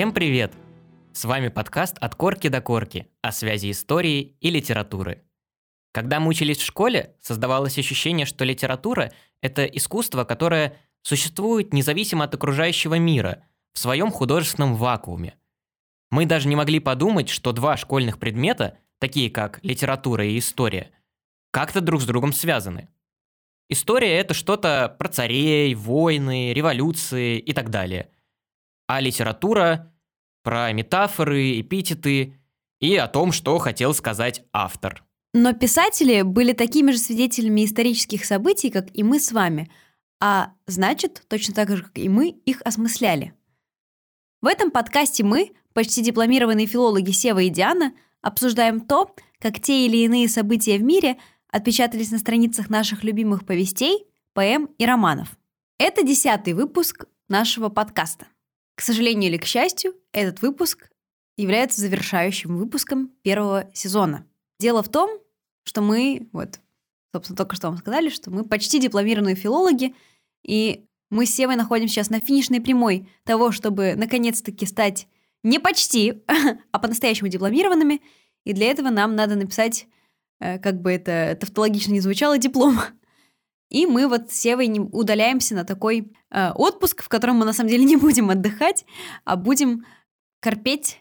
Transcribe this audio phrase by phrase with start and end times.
[0.00, 0.54] Всем привет!
[1.12, 5.24] С вами подкаст «От корки до корки» о связи истории и литературы.
[5.92, 12.34] Когда мы учились в школе, создавалось ощущение, что литература– это искусство, которое существует независимо от
[12.34, 13.44] окружающего мира,
[13.74, 15.34] в своем художественном вакууме.
[16.10, 20.92] Мы даже не могли подумать, что два школьных предмета, такие как литература и история,
[21.50, 22.88] как-то друг с другом связаны.
[23.68, 28.08] История– это что-то про царей, войны, революции и так далее.
[28.92, 29.94] А литература–
[30.42, 32.40] про метафоры, эпитеты
[32.80, 35.04] и о том, что хотел сказать автор.
[35.32, 39.70] Но писатели были такими же свидетелями исторических событий, как и мы с вами,
[40.20, 43.32] а значит, точно так же, как и мы, их осмысляли.
[44.42, 49.98] В этом подкасте мы, почти дипломированные филологи Сева и Диана, обсуждаем то, как те или
[49.98, 55.38] иные события в мире отпечатались на страницах наших любимых повестей, поэм и романов.
[55.78, 58.26] Это десятый выпуск нашего подкаста.
[58.80, 60.88] К сожалению или к счастью, этот выпуск
[61.36, 64.26] является завершающим выпуском первого сезона.
[64.58, 65.20] Дело в том,
[65.64, 66.60] что мы, вот,
[67.12, 69.94] собственно, только что вам сказали, что мы почти дипломированные филологи,
[70.42, 75.08] и мы с Севой находимся сейчас на финишной прямой того, чтобы наконец-таки стать
[75.42, 76.22] не почти,
[76.72, 78.00] а по-настоящему дипломированными.
[78.46, 79.88] И для этого нам надо написать,
[80.38, 82.78] э, как бы это тавтологично не звучало, диплом.
[83.70, 87.70] И мы вот с Севой удаляемся на такой э, отпуск, в котором мы на самом
[87.70, 88.84] деле не будем отдыхать,
[89.24, 89.86] а будем
[90.40, 91.00] корпеть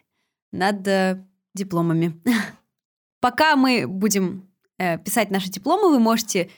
[0.51, 2.21] над э, дипломами.
[3.19, 6.49] Пока мы будем э, писать наши дипломы, вы можете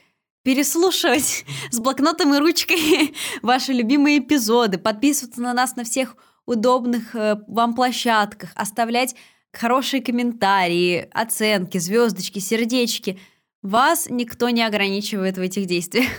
[0.43, 6.15] переслушивать с блокнотом и ручкой ваши любимые эпизоды, подписываться на нас на всех
[6.45, 9.15] удобных э, вам площадках, оставлять
[9.53, 13.19] хорошие комментарии, оценки, звездочки, сердечки.
[13.61, 16.09] Вас никто не ограничивает в этих действиях.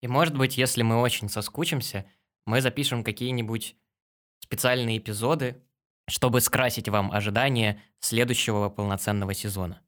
[0.00, 2.06] И может быть, если мы очень соскучимся,
[2.44, 3.76] мы запишем какие-нибудь
[4.40, 5.62] специальные эпизоды,
[6.08, 9.80] чтобы скрасить вам ожидания следующего полноценного сезона.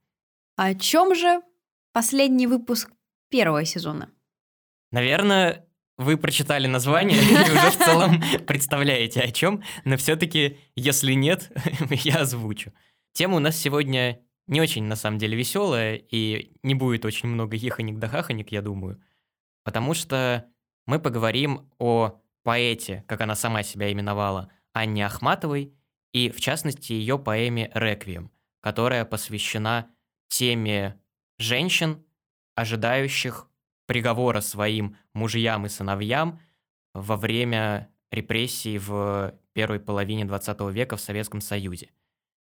[0.56, 1.40] О чем же
[1.92, 2.90] последний выпуск
[3.30, 4.10] первого сезона?
[4.92, 5.66] Наверное,
[5.96, 11.50] вы прочитали название и уже в целом представляете о чем, но все-таки, если нет,
[11.90, 12.72] я озвучу.
[13.12, 17.56] Тема у нас сегодня не очень, на самом деле, веселая, и не будет очень много
[17.56, 19.00] еханик да хаханик, я думаю,
[19.62, 20.46] потому что
[20.86, 25.72] мы поговорим о поэте, как она сама себя именовала, Анне Ахматовой,
[26.12, 29.88] и, в частности, ее поэме «Реквием», которая посвящена
[30.28, 31.00] теме
[31.38, 32.04] женщин,
[32.56, 33.48] ожидающих
[33.86, 36.40] приговора своим мужьям и сыновьям
[36.92, 41.90] во время репрессий в первой половине 20 века в Советском Союзе.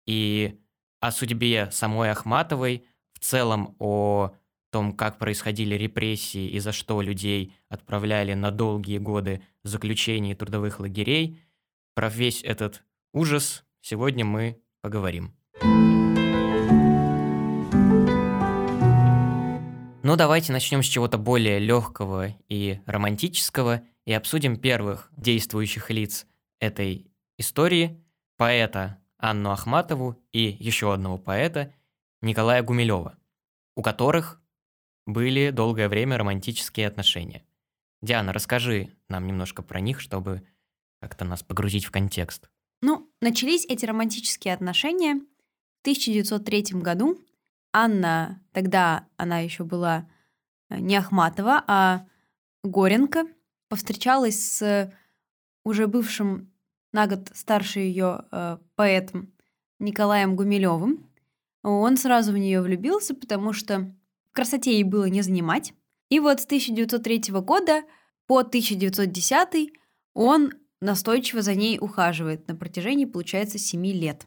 [0.06, 0.60] И
[1.00, 4.32] о судьбе самой Ахматовой, в целом о
[4.70, 11.40] том, как происходили репрессии и за что людей отправляли на долгие годы заключения трудовых лагерей,
[11.94, 15.34] про весь этот ужас сегодня мы поговорим.
[20.04, 26.26] Ну, давайте начнем с чего-то более легкого и романтического и обсудим первых действующих лиц
[26.60, 28.02] этой истории,
[28.36, 31.74] поэта Анну Ахматову и еще одного поэта
[32.22, 33.18] Николая Гумилева,
[33.76, 34.40] у которых
[35.06, 37.44] были долгое время романтические отношения.
[38.00, 40.46] Диана, расскажи нам немножко про них, чтобы
[41.00, 42.48] как-то нас погрузить в контекст.
[42.80, 47.18] Ну, начались эти романтические отношения в 1903 году
[47.72, 50.08] Анна, тогда она еще была
[50.70, 52.06] э, не Ахматова, а
[52.62, 53.26] Горенко,
[53.68, 54.92] повстречалась с
[55.64, 56.52] уже бывшим
[56.92, 59.32] на год старше ее э, поэтом
[59.78, 61.06] Николаем Гумилевым.
[61.62, 63.94] Он сразу в нее влюбился, потому что
[64.30, 65.74] в красоте ей было не занимать.
[66.08, 67.82] И вот с 1903 года
[68.26, 69.72] по 1910
[70.14, 74.26] он настойчиво за ней ухаживает на протяжении, получается, 7 лет.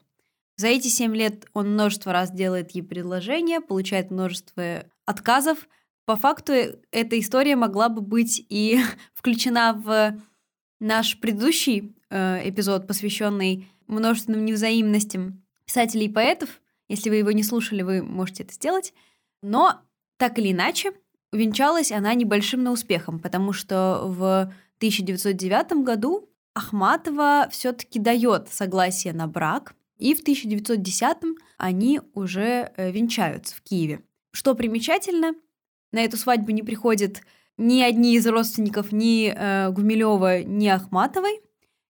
[0.57, 5.67] За эти семь лет он множество раз делает ей предложения, получает множество отказов.
[6.05, 6.53] По факту
[6.91, 8.79] эта история могла бы быть и
[9.15, 10.21] включена в
[10.79, 16.61] наш предыдущий э, эпизод, посвященный множественным невзаимностям писателей и поэтов.
[16.87, 18.93] Если вы его не слушали, вы можете это сделать.
[19.41, 19.81] Но
[20.17, 20.93] так или иначе,
[21.31, 29.27] увенчалась она небольшим на успехом, потому что в 1909 году Ахматова все-таки дает согласие на
[29.27, 34.01] брак, и в 1910-м они уже э, венчаются в Киеве.
[34.31, 35.33] Что примечательно,
[35.91, 37.21] на эту свадьбу не приходят
[37.57, 41.41] ни одни из родственников ни э, Гумилева, ни Ахматовой.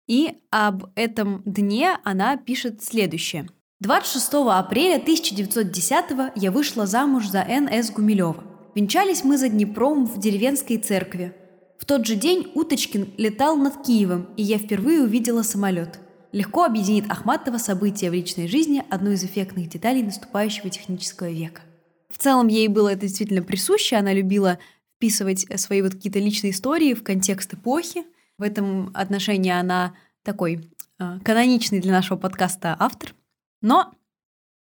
[0.09, 3.47] И об этом дне она пишет следующее.
[3.79, 7.91] 26 апреля 1910 я вышла замуж за Н.С.
[7.91, 8.43] Гумилева.
[8.75, 11.33] Венчались мы за Днепром в деревенской церкви.
[11.77, 16.01] В тот же день Уточкин летал над Киевом, и я впервые увидела самолет–
[16.31, 21.61] легко объединит Ахматова события в личной жизни, одну из эффектных деталей наступающего технического века.
[22.09, 24.59] В целом ей было это действительно присуще, она любила
[24.95, 28.03] вписывать свои вот какие-то личные истории в контекст эпохи.
[28.39, 29.93] В этом отношении она
[30.23, 33.13] такой э, каноничный для нашего подкаста автор.
[33.61, 33.93] Но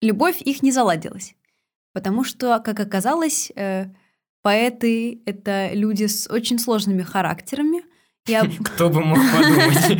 [0.02, 1.34] любовь их не заладилась,
[1.94, 3.86] потому что, как оказалось, э,
[4.42, 7.82] поэты— это люди с очень сложными характерами.
[8.26, 8.42] Я...
[8.64, 9.98] Кто бы мог подумать.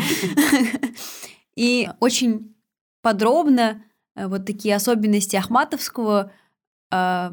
[1.57, 2.55] И очень
[3.01, 3.83] подробно
[4.15, 6.31] э, вот такие особенности ахматовского
[6.91, 7.31] э,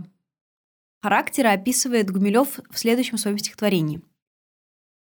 [1.02, 4.02] характера описывает Гумилев в следующем своем стихотворении.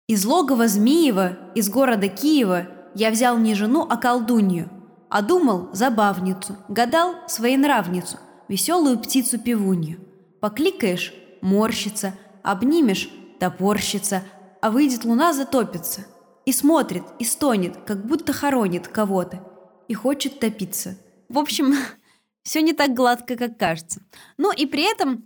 [0.08, 4.70] «Из логова Змеева, из города Киева я взял не жену, а колдунью,
[5.08, 9.98] а думал забавницу, гадал своенравницу, веселую птицу-певунью.
[10.40, 12.14] Покликаешь— морщится,
[12.44, 13.10] обнимешь—
[13.40, 14.22] топорщится,
[14.62, 16.06] а выйдет луна— затопится.
[16.44, 19.42] И смотрит, и стонет, как будто хоронит кого-то,
[19.88, 20.96] и хочет топиться.
[21.28, 21.74] В общем,
[22.44, 24.00] все не так гладко, как кажется.
[24.38, 25.24] Ну и при этом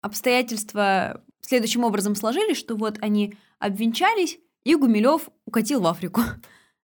[0.00, 6.22] обстоятельства следующим образом сложились, что вот они обвенчались, и Гумилев укатил в Африку.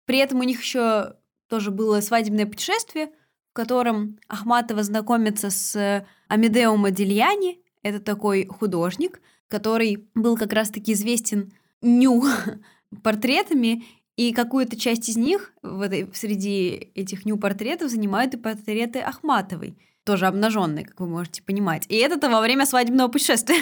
[0.05, 1.17] При этом у них еще
[1.49, 3.11] тоже было свадебное путешествие,
[3.51, 7.61] в котором Ахматова знакомится с Амедео Модильяни.
[7.83, 11.53] Это такой художник, который был как раз-таки известен
[11.83, 12.23] ню
[13.03, 13.85] портретами,
[14.17, 19.77] и какую-то часть из них в этой, среди этих ню-портретов занимают и портреты Ахматовой
[20.07, 21.85] тоже обнаженные, как вы можете понимать.
[21.89, 23.61] И это-то во время свадебного путешествия.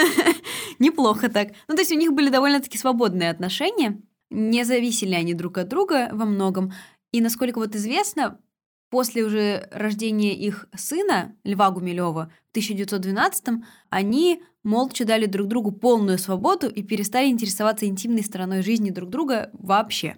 [0.78, 1.50] Неплохо так.
[1.68, 4.00] Ну, то есть у них были довольно-таки свободные отношения,
[4.30, 6.72] не зависели они друг от друга во многом.
[7.12, 8.40] И насколько вот известно,
[8.88, 16.16] после уже рождения их сына, Льва Гумилева, в 1912-м, они молча дали друг другу полную
[16.16, 20.16] свободу и перестали интересоваться интимной стороной жизни друг друга вообще.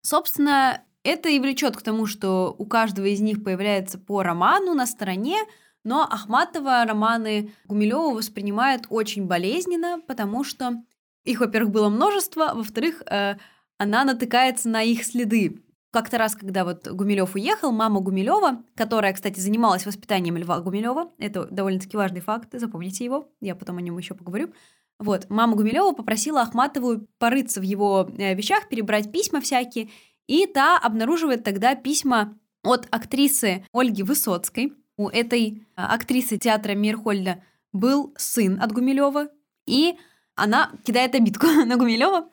[0.00, 4.86] Собственно, это и влечет к тому, что у каждого из них появляется по роману на
[4.86, 5.38] стороне,
[5.84, 10.82] но Ахматова романы Гумилева воспринимает очень болезненно, потому что
[11.24, 13.36] их, во-первых, было множество, во-вторых, э,
[13.78, 15.62] она натыкается на их следы.
[15.90, 21.46] Как-то раз, когда вот Гумилев уехал, мама Гумилева, которая, кстати, занималась воспитанием Льва Гумилева, это
[21.46, 24.52] довольно-таки важный факт, запомните его, я потом о нем еще поговорю.
[24.98, 29.88] Вот, мама Гумилева попросила Ахматову порыться в его э, вещах, перебрать письма всякие,
[30.30, 34.72] и та обнаруживает тогда письма от актрисы Ольги Высоцкой.
[34.96, 37.42] У этой а, актрисы театра Мирхольда
[37.72, 39.26] был сын от Гумилева,
[39.66, 39.96] и
[40.36, 42.28] она кидает обидку на Гумилева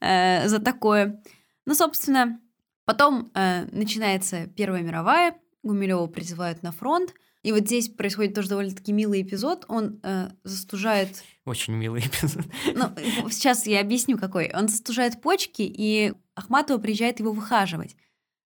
[0.00, 1.22] э, за такое.
[1.64, 2.38] Ну, собственно,
[2.84, 8.92] потом э, начинается Первая мировая, Гумилева призывают на фронт, и вот здесь происходит тоже довольно-таки
[8.92, 9.64] милый эпизод.
[9.68, 11.22] Он э, застужает...
[11.44, 12.44] Очень милый эпизод.
[12.74, 14.50] Ну, сейчас я объясню, какой.
[14.54, 17.96] Он застужает почки, и Ахматова приезжает его выхаживать.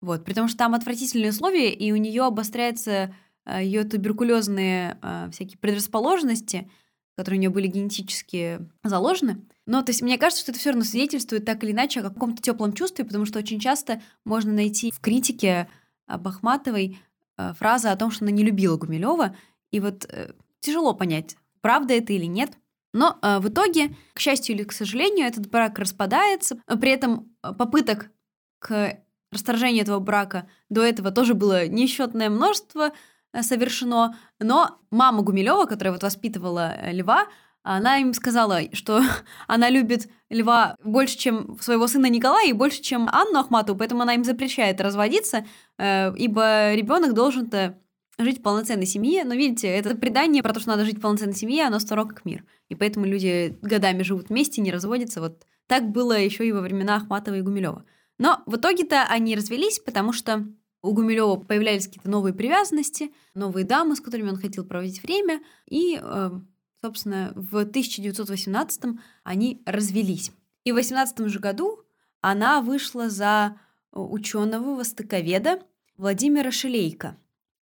[0.01, 3.13] Вот, потому что там отвратительные условия, и у нее обостряются
[3.45, 6.69] э, ее туберкулезные э, всякие предрасположенности,
[7.17, 9.41] которые у нее были генетически заложены.
[9.65, 12.41] Но то есть мне кажется, что это все равно свидетельствует так или иначе о каком-то
[12.41, 15.67] теплом чувстве, потому что очень часто можно найти в критике
[16.05, 16.99] об Ахматовой
[17.57, 19.35] фраза о том, что она не любила Гумилева,
[19.71, 22.51] и вот э, тяжело понять, правда это или нет.
[22.93, 26.57] Но э, в итоге, к счастью или к сожалению, этот брак распадается.
[26.65, 28.09] При этом э, попыток
[28.59, 28.97] к
[29.31, 32.91] расторжению этого брака до этого тоже было несчетное множество
[33.33, 34.17] э, совершено.
[34.39, 37.27] Но мама Гумилева, которая вот воспитывала э, Льва,
[37.75, 39.01] она им сказала, что
[39.47, 44.13] она любит Льва больше, чем своего сына Николая, и больше, чем Анну Ахматову, поэтому она
[44.13, 45.45] им запрещает разводиться,
[45.77, 47.77] э, ибо ребенок должен-то
[48.17, 49.23] жить в полноценной семье.
[49.23, 52.25] Но видите, это предание про то, что надо жить в полноценной семье, оно старо как
[52.25, 52.45] мир.
[52.69, 55.21] И поэтому люди годами живут вместе, не разводятся.
[55.21, 57.85] Вот так было еще и во времена Ахматова и Гумилева.
[58.17, 60.47] Но в итоге-то они развелись, потому что
[60.81, 65.41] у Гумилева появлялись какие-то новые привязанности, новые дамы, с которыми он хотел проводить время.
[65.69, 66.31] И, э,
[66.81, 68.83] собственно, в 1918
[69.23, 70.31] они развелись.
[70.63, 71.83] И в 18 же году
[72.21, 73.59] она вышла за
[73.91, 75.61] ученого востоковеда
[75.97, 77.17] Владимира Шелейка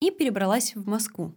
[0.00, 1.34] и перебралась в Москву.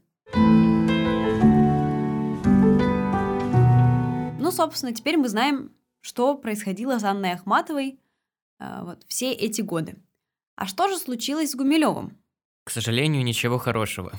[4.39, 7.99] Ну, собственно, теперь мы знаем, что происходило с Анной Ахматовой
[8.59, 9.95] э, вот, все эти годы.
[10.55, 12.17] А что же случилось с Гумилевым?
[12.65, 14.11] К сожалению, ничего хорошего.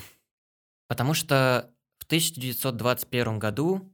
[0.87, 1.71] Потому что
[2.05, 3.91] в 1921 году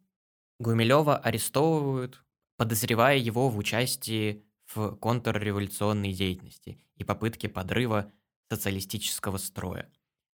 [0.59, 2.21] Гумилева арестовывают,
[2.57, 4.43] подозревая его в участии
[4.75, 8.11] в контрреволюционной деятельности и попытке подрыва
[8.49, 9.89] социалистического строя.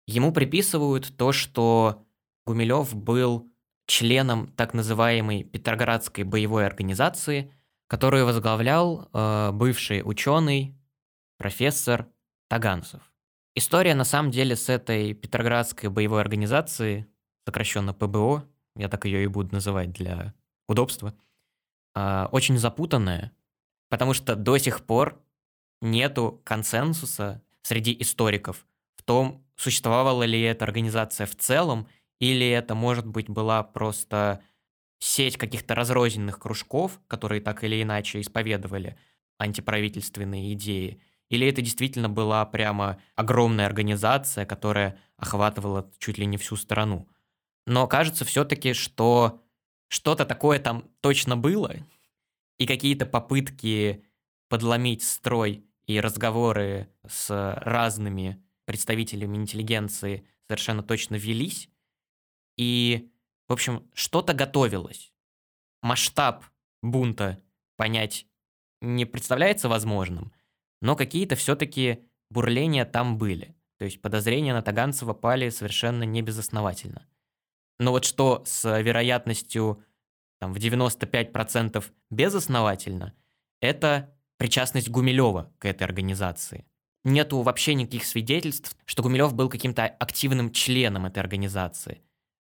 [0.08, 2.06] Ему приписывают то, что
[2.46, 3.52] Гумилев был
[3.88, 7.52] членом так называемой Петроградской боевой организации,
[7.88, 10.78] которую возглавлял э, бывший ученый,
[11.38, 12.08] профессор
[12.48, 13.02] таганцев.
[13.54, 17.08] История, на самом деле, с этой Петроградской боевой организацией,
[17.46, 20.34] сокращенно ПБО, я так ее и буду называть для
[20.68, 21.16] удобства,
[21.94, 23.32] а, очень запутанная,
[23.90, 25.22] потому что до сих пор
[25.82, 31.88] нету консенсуса среди историков в том, существовала ли эта организация в целом,
[32.20, 34.42] или это, может быть, была просто
[35.00, 38.98] сеть каких-то разрозненных кружков, которые так или иначе исповедовали
[39.40, 46.56] антиправительственные идеи, или это действительно была прямо огромная организация, которая охватывала чуть ли не всю
[46.56, 47.08] страну.
[47.66, 49.42] Но кажется все-таки, что
[49.88, 51.76] что-то такое там точно было,
[52.58, 54.06] и какие-то попытки
[54.50, 61.70] подломить строй и разговоры с разными представителями интеллигенции совершенно точно велись.
[62.58, 63.12] И,
[63.48, 65.14] в общем, что-то готовилось.
[65.82, 66.46] Масштаб
[66.82, 67.40] бунта
[67.76, 68.26] понять
[68.82, 70.32] не представляется возможным,
[70.82, 73.56] но какие-то все-таки бурления там были.
[73.78, 77.06] То есть подозрения на Таганцева пали совершенно небезосновательно.
[77.80, 79.84] Но вот что с вероятностью
[80.40, 83.14] там, в 95% безосновательно,
[83.62, 86.66] это причастность Гумилева к этой организации.
[87.04, 92.02] Нету вообще никаких свидетельств, что Гумилев был каким-то активным членом этой организации.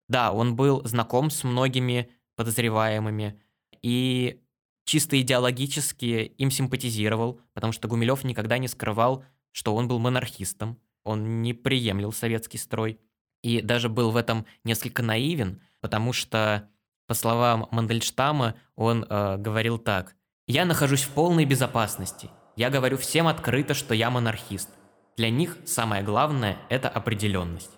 [0.09, 3.41] Да, он был знаком с многими подозреваемыми
[3.83, 4.41] и
[4.85, 11.43] чисто идеологически им симпатизировал, потому что Гумилев никогда не скрывал, что он был монархистом, он
[11.43, 13.01] не приемлил советский строй
[13.43, 16.69] и даже был в этом несколько наивен, потому что,
[17.07, 20.15] по словам Мандельштама, он э, говорил так–
[20.53, 22.29] я нахожусь в полной безопасности.
[22.57, 24.69] Я говорю всем открыто, что я монархист.
[25.17, 27.71] Для них самое главное– это определенность.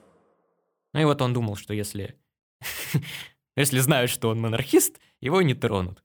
[0.94, 2.18] Ну и вот он думал, что если...
[3.56, 6.02] если знают, что он монархист, его не тронут.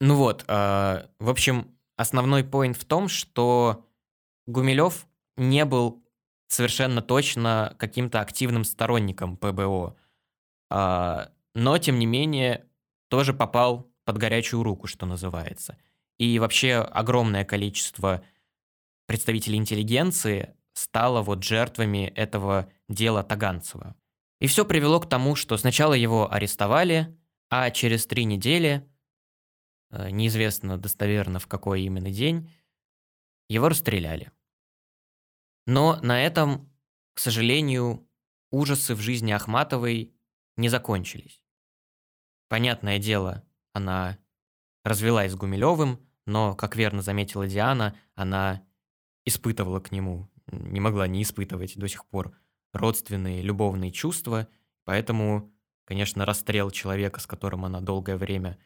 [0.00, 3.84] Ну вот, э, в общем, основной поинт в том, что
[4.46, 5.04] Гумилев
[5.36, 6.05] не был
[6.48, 9.96] совершенно точно каким-то активным сторонником ПБО,
[10.70, 12.66] э, но, тем не менее,
[13.08, 15.76] тоже попал под горячую руку, что называется.
[16.18, 18.22] И вообще огромное количество
[19.06, 23.96] представителей интеллигенции стало вот жертвами этого дела Таганцева.
[24.40, 27.16] И все привело к тому, что сначала его арестовали,
[27.48, 28.86] а через три недели,
[29.90, 32.52] э, неизвестно достоверно в какой именно день,
[33.48, 34.30] его расстреляли.
[35.66, 36.72] Но на этом,
[37.14, 38.08] к сожалению,
[38.50, 40.14] ужасы в жизни Ахматовой
[40.56, 41.42] не закончились.
[42.48, 44.18] Понятное дело, она
[44.84, 48.64] развелась с Гумилевым, но, как верно заметила Диана, она
[49.24, 52.36] испытывала к нему, не могла не испытывать до сих пор
[52.72, 54.48] родственные любовные чувства,
[54.84, 55.52] поэтому,
[55.84, 58.58] конечно, расстрел человека, с которым она долгое время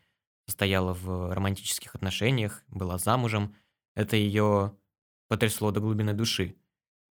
[0.47, 3.55] состояла в романтических отношениях, была замужем,
[3.95, 4.77] это ее
[5.29, 6.60] потрясло до глубины души.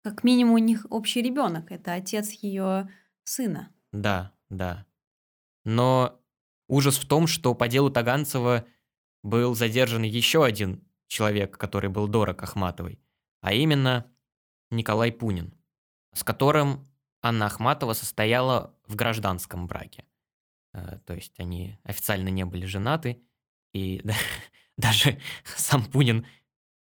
[0.03, 2.89] Как минимум у них общий ребенок, это отец ее
[3.23, 3.69] сына.
[3.91, 4.85] Да, да.
[5.63, 6.23] Но
[6.67, 8.65] Ужас в том, что по делу Таганцева
[9.21, 12.99] был задержан еще один человек, который был дорог Ахматовой,
[13.41, 14.11] а именно
[14.71, 15.53] Николай Пунин,
[16.13, 16.87] с которым
[17.21, 20.05] Анна Ахматова состояла в гражданском браке.
[20.73, 23.21] Э, то есть они официально не были женаты,
[23.73, 24.01] и
[24.77, 25.21] даже
[25.55, 26.25] сам Пунин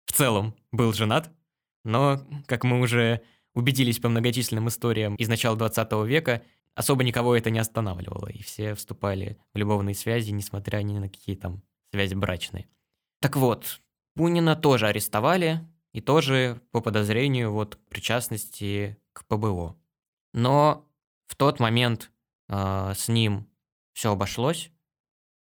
[0.05, 1.31] в целом был женат,
[1.89, 3.21] но, как мы уже
[3.55, 6.43] убедились по многочисленным историям из начала 20 века,
[6.75, 11.35] особо никого это не останавливало, и все вступали в любовные связи, несмотря ни на какие
[11.35, 12.67] там связи брачные.
[13.21, 13.81] Так вот,
[14.15, 19.75] Пунина тоже арестовали, и тоже по подозрению вот причастности к ПБО.
[20.33, 20.87] Но
[21.25, 22.11] в тот момент
[22.47, 23.49] э, с ним
[23.93, 24.71] все обошлось.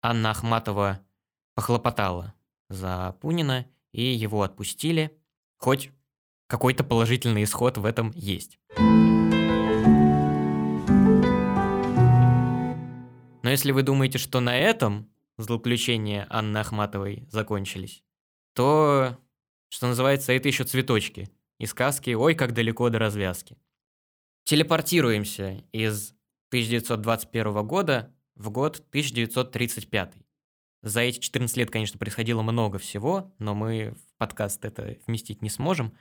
[0.01, 1.01] Анна Ахматова
[1.55, 2.35] похлопотала
[2.71, 5.15] за Пунина, и его отпустили.
[5.59, 5.91] Хоть
[6.49, 8.59] какой-то положительный исход в этом есть.
[13.43, 18.03] Но если вы думаете, что на этом злоключения Анны Ахматовой закончились,
[18.55, 19.17] то,
[19.69, 23.57] что называется, это еще цветочки и сказки «Ой, как далеко до развязки».
[24.45, 26.15] Телепортируемся из
[26.49, 30.15] 1921 года в год 1935.
[30.83, 35.51] За эти 14 лет, конечно, происходило много всего, но мы в подкаст это вместить не
[35.51, 35.93] сможем.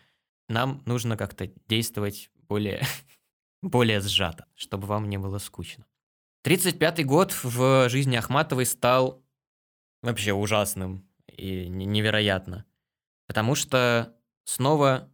[0.49, 2.81] Нам нужно как-то действовать более,
[3.61, 5.85] более сжато, чтобы вам не было скучно.
[6.45, 9.23] 35-й год в жизни Ахматовой стал
[10.01, 12.65] вообще ужасным и невероятно,
[13.27, 15.11] потому что снова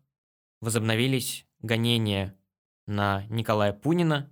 [0.61, 2.37] возобновились гонения
[2.85, 4.31] на Николая Пунина,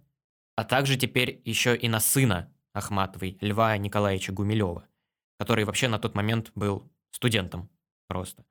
[0.56, 4.88] а также теперь еще и на сына Ахматовой, Льва Николаевича Гумилева,
[5.40, 7.70] который вообще на тот момент был студентом
[8.08, 8.46] просто.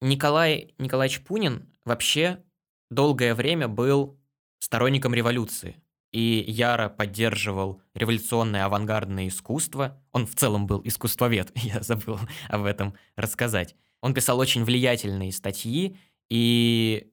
[0.00, 2.42] Николай Николаевич Пунин вообще
[2.90, 4.18] долгое время был
[4.58, 10.02] сторонником революции и яро поддерживал революционное авангардное искусство.
[10.12, 13.74] Он в целом был искусствовед, я забыл об этом рассказать.
[14.00, 15.98] Он писал очень влиятельные статьи
[16.30, 17.10] и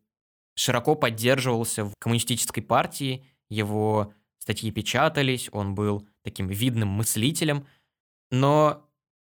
[0.56, 7.66] широко поддерживался в коммунистической партии, его статьи печатались, он был таким видным мыслителем,
[8.32, 8.85] но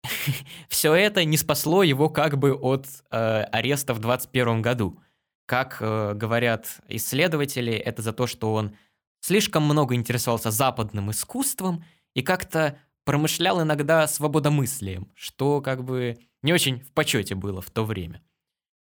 [0.70, 5.00] все это не спасло его как бы от э, ареста в 21 году.
[5.46, 8.76] Как э, говорят исследователи, это за то, что он
[9.20, 16.80] слишком много интересовался западным искусством и как-то промышлял иногда свободомыслием, что как бы не очень
[16.80, 18.22] в почете было в то время.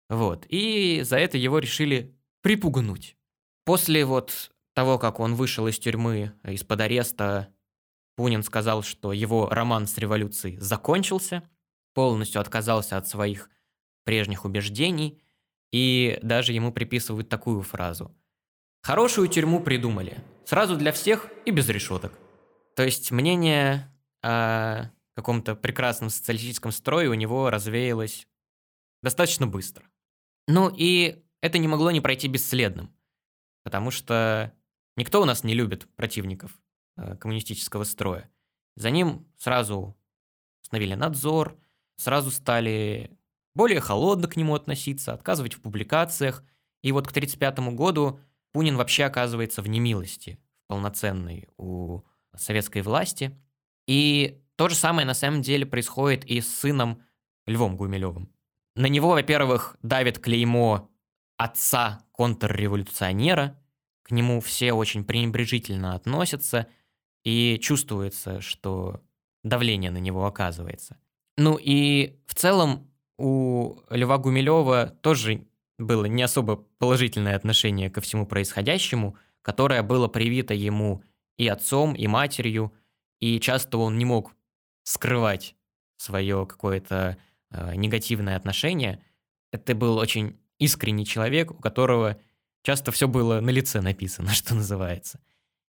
[0.08, 0.46] Вот.
[0.48, 3.16] И за это его решили припугнуть.
[3.64, 7.51] После вот того, как он вышел из тюрьмы, из-под ареста,
[8.16, 11.48] Пунин сказал, что его роман с революцией закончился,
[11.94, 13.48] полностью отказался от своих
[14.04, 15.22] прежних убеждений,
[15.72, 18.14] и даже ему приписывают такую фразу.
[18.82, 20.22] «Хорошую тюрьму придумали.
[20.44, 22.18] Сразу для всех и без решеток».
[22.76, 23.90] То есть мнение
[24.22, 28.26] о каком-то прекрасном социалистическом строе у него развеялось
[29.02, 29.84] достаточно быстро.
[30.48, 32.94] Ну и это не могло не пройти бесследным,
[33.62, 34.54] потому что
[34.96, 36.58] никто у нас не любит противников
[36.96, 38.30] коммунистического строя.
[38.76, 39.96] За ним сразу
[40.62, 41.58] установили надзор,
[41.96, 43.10] сразу стали
[43.54, 46.42] более холодно к нему относиться, отказывать в публикациях.
[46.82, 48.20] И вот к 1935 году
[48.52, 52.02] Пунин вообще оказывается в немилости полноценной у
[52.36, 53.38] советской власти.
[53.86, 57.02] И то же самое на самом деле происходит и с сыном
[57.46, 58.32] Львом Гумилевым.
[58.74, 60.90] На него, во-первых, давит клеймо
[61.36, 63.60] отца контрреволюционера,
[64.02, 66.68] к нему все очень пренебрежительно относятся,
[67.24, 69.00] и чувствуется, что
[69.42, 70.96] давление на него оказывается.
[71.36, 75.46] Ну и в целом у Льва Гумилева тоже
[75.78, 81.02] было не особо положительное отношение ко всему происходящему, которое было привито ему
[81.36, 82.72] и отцом, и матерью,
[83.20, 84.34] и часто он не мог
[84.84, 85.56] скрывать
[85.96, 87.16] свое какое-то
[87.50, 89.02] э, негативное отношение.
[89.52, 92.18] Это был очень искренний человек, у которого
[92.62, 95.20] часто все было на лице написано, что называется.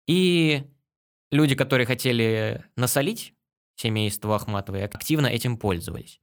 [0.07, 0.65] И
[1.31, 3.35] люди, которые хотели насолить
[3.77, 6.21] семейству Ахматовой, активно этим пользовались.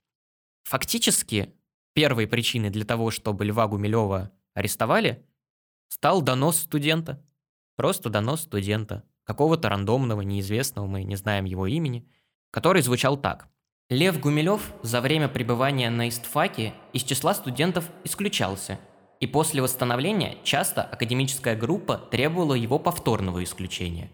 [0.64, 1.54] Фактически,
[1.94, 5.26] первой причиной для того, чтобы Льва Гумилева арестовали,
[5.90, 7.24] стал донос студента.
[7.76, 9.04] Просто донос студента.
[9.24, 12.08] Какого-то рандомного, неизвестного, мы не знаем его имени–
[12.54, 13.48] который звучал так.
[13.90, 18.80] Лев Гумилев за время пребывания на истфаке из числа студентов исключался,
[19.20, 24.12] и после восстановления часто академическая группа требовала его повторного исключения.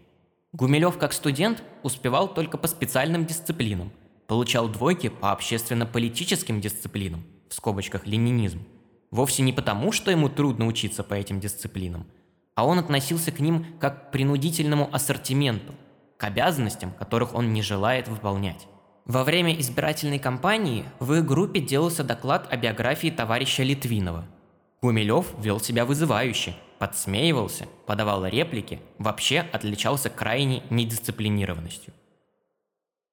[0.52, 3.92] Гумилев как студент успевал только по специальным дисциплинам,
[4.26, 8.64] получал двойки по общественно-политическим дисциплинам, в скобочках ленинизм,
[9.10, 12.06] вовсе не потому, что ему трудно учиться по этим дисциплинам,
[12.54, 15.74] а он относился к ним как к принудительному ассортименту–
[16.20, 18.68] к обязанностям, которых он не желает выполнять.
[19.06, 24.26] Во время избирательной кампании в их группе делался доклад о биографии товарища Литвинова.
[24.82, 31.92] Гумилев вел себя вызывающе, подсмеивался, подавал реплики, вообще отличался крайней недисциплинированностью.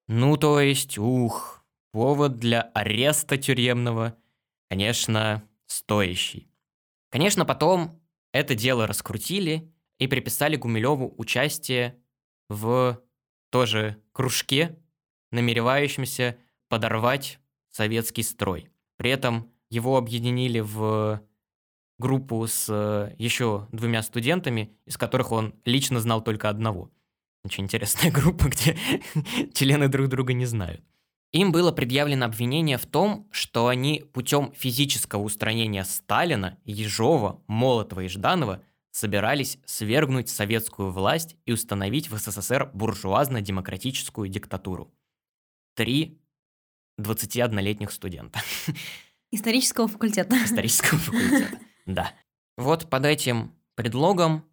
[0.06, 4.16] Ну, то есть, ух, повод для ареста тюремного,
[4.70, 6.50] конечно, стоящий.
[7.10, 8.00] Конечно, потом
[8.32, 12.02] это дело раскрутили и приписали Гумилеву участие
[12.48, 13.02] в
[13.50, 14.78] тоже кружке,
[15.30, 18.70] намеревающемся подорвать советский строй.
[18.96, 21.22] При этом его объединили в
[21.98, 26.90] группу с э, еще двумя студентами, из которых он лично знал только одного.
[27.44, 28.78] Очень интересная группа, где
[29.54, 30.82] члены друг друга не знают.
[31.32, 38.08] Им было предъявлено обвинение в том, что они путем физического устранения Сталина, Ежова, Молотова и
[38.08, 44.92] Жданова собирались свергнуть советскую власть и установить в СССР буржуазно-демократическую диктатуру.
[45.74, 46.18] Три
[46.98, 48.40] 21-летних студента.
[49.30, 50.34] Исторического факультета.
[50.42, 51.58] Исторического факультета,
[51.88, 52.14] да.
[52.58, 54.44] Вот под этим предлогом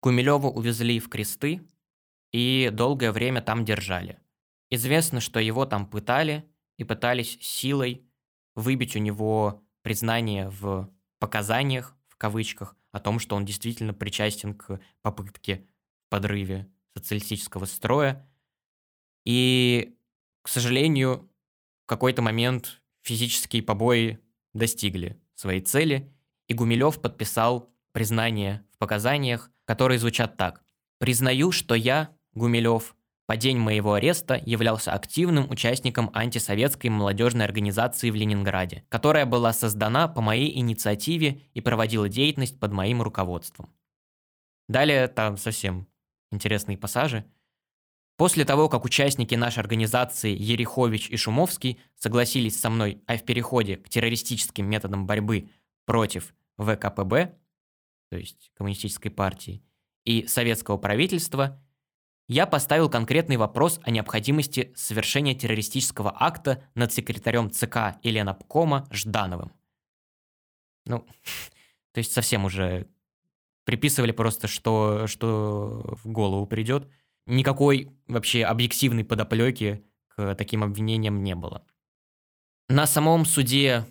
[0.00, 1.60] Кумилева увезли в кресты
[2.32, 4.18] и долгое время там держали.
[4.70, 6.44] Известно, что его там пытали
[6.78, 8.08] и пытались силой
[8.54, 14.80] выбить у него признание в показаниях, в кавычках, о том, что он действительно причастен к
[15.02, 15.66] попытке
[16.08, 18.26] подрыве социалистического строя.
[19.26, 19.98] И,
[20.42, 21.30] к сожалению,
[21.82, 24.18] в какой-то момент физические побои
[24.54, 26.13] достигли своей цели,
[26.48, 30.62] и Гумилев подписал признание в показаниях, которые звучат так.
[30.98, 32.94] «Признаю, что я, Гумилев,
[33.26, 40.08] по день моего ареста являлся активным участником антисоветской молодежной организации в Ленинграде, которая была создана
[40.08, 43.72] по моей инициативе и проводила деятельность под моим руководством.
[44.68, 45.86] Далее там совсем
[46.30, 47.24] интересные пассажи.
[48.16, 53.76] После того, как участники нашей организации Ерехович и Шумовский согласились со мной о в переходе
[53.76, 55.48] к террористическим методам борьбы
[55.84, 57.36] против ВКПБ,
[58.10, 59.62] то есть Коммунистической партии,
[60.04, 61.60] и советского правительства,
[62.26, 69.52] я поставил конкретный вопрос о необходимости совершения террористического акта над секретарем ЦК и Ленобкома Ждановым.
[70.86, 71.00] Ну,
[71.92, 72.88] то есть совсем уже
[73.64, 76.88] приписывали просто, что, что в голову придет.
[77.26, 81.66] Никакой вообще объективной подоплеки к таким обвинениям не было.
[82.68, 83.84] На самом суде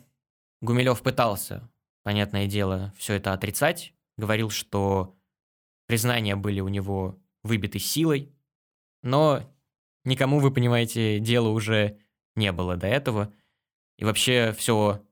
[0.62, 1.70] Гумилев пытался,
[2.04, 3.94] понятное дело, все это отрицать.
[4.18, 5.18] Говорил, что
[5.88, 8.32] признания были у него выбиты силой,
[9.02, 9.42] но
[10.06, 12.00] никому, вы понимаете, дела уже
[12.36, 13.34] не было до этого.
[13.98, 15.04] И вообще все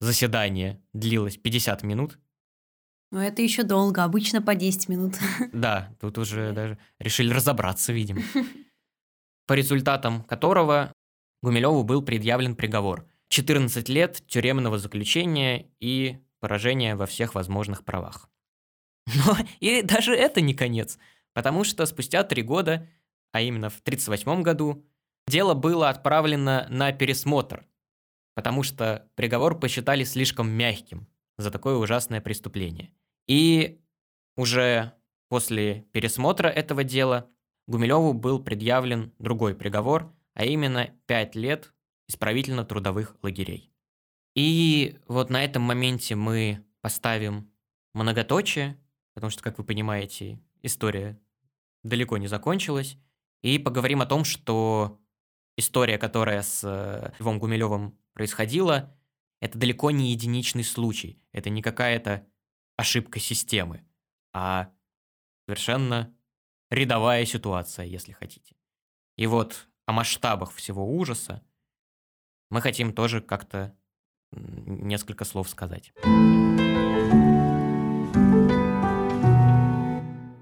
[0.00, 2.18] заседание длилось 50 минут.
[3.12, 5.14] Но это еще долго, обычно по 10 минут.
[5.52, 8.22] Да, тут уже даже решили разобраться, видимо.
[9.46, 10.92] По результатам которого
[11.42, 13.08] Гумилеву был предъявлен приговор.
[13.30, 18.28] 14 лет тюремного заключения и поражение во всех возможных правах.
[19.06, 20.98] Но и даже это не конец,
[21.32, 22.88] потому что спустя три года,
[23.32, 24.84] а именно в 1938 году,
[25.26, 27.66] дело было отправлено на пересмотр,
[28.34, 31.06] потому что приговор посчитали слишком мягким
[31.38, 32.92] за такое ужасное преступление.
[33.26, 33.80] И
[34.36, 34.92] уже
[35.28, 37.30] после пересмотра этого дела
[37.66, 41.72] Гумилеву был предъявлен другой приговор, а именно 5 лет
[42.08, 43.69] исправительно-трудовых лагерей.
[44.34, 47.50] И вот на этом моменте мы поставим
[47.94, 48.78] многоточие,
[49.14, 51.20] потому что, как вы понимаете, история
[51.82, 52.98] далеко не закончилась,
[53.42, 55.00] и поговорим о том, что
[55.56, 58.96] история, которая с э, Львом Гумилевым происходила,
[59.40, 62.26] это далеко не единичный случай, это не какая-то
[62.76, 63.84] ошибка системы,
[64.32, 64.72] а
[65.46, 66.14] совершенно
[66.70, 68.56] рядовая ситуация, если хотите.
[69.16, 71.42] И вот о масштабах всего ужаса
[72.50, 73.76] мы хотим тоже как-то
[74.32, 75.92] несколько слов сказать.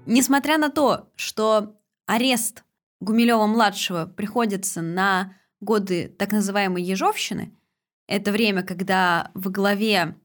[0.05, 1.75] Несмотря на то, что
[2.05, 2.63] арест
[2.99, 7.55] Гумилева-младшего приходится на годы так называемой Ежовщины,
[8.07, 10.15] это время, когда в главе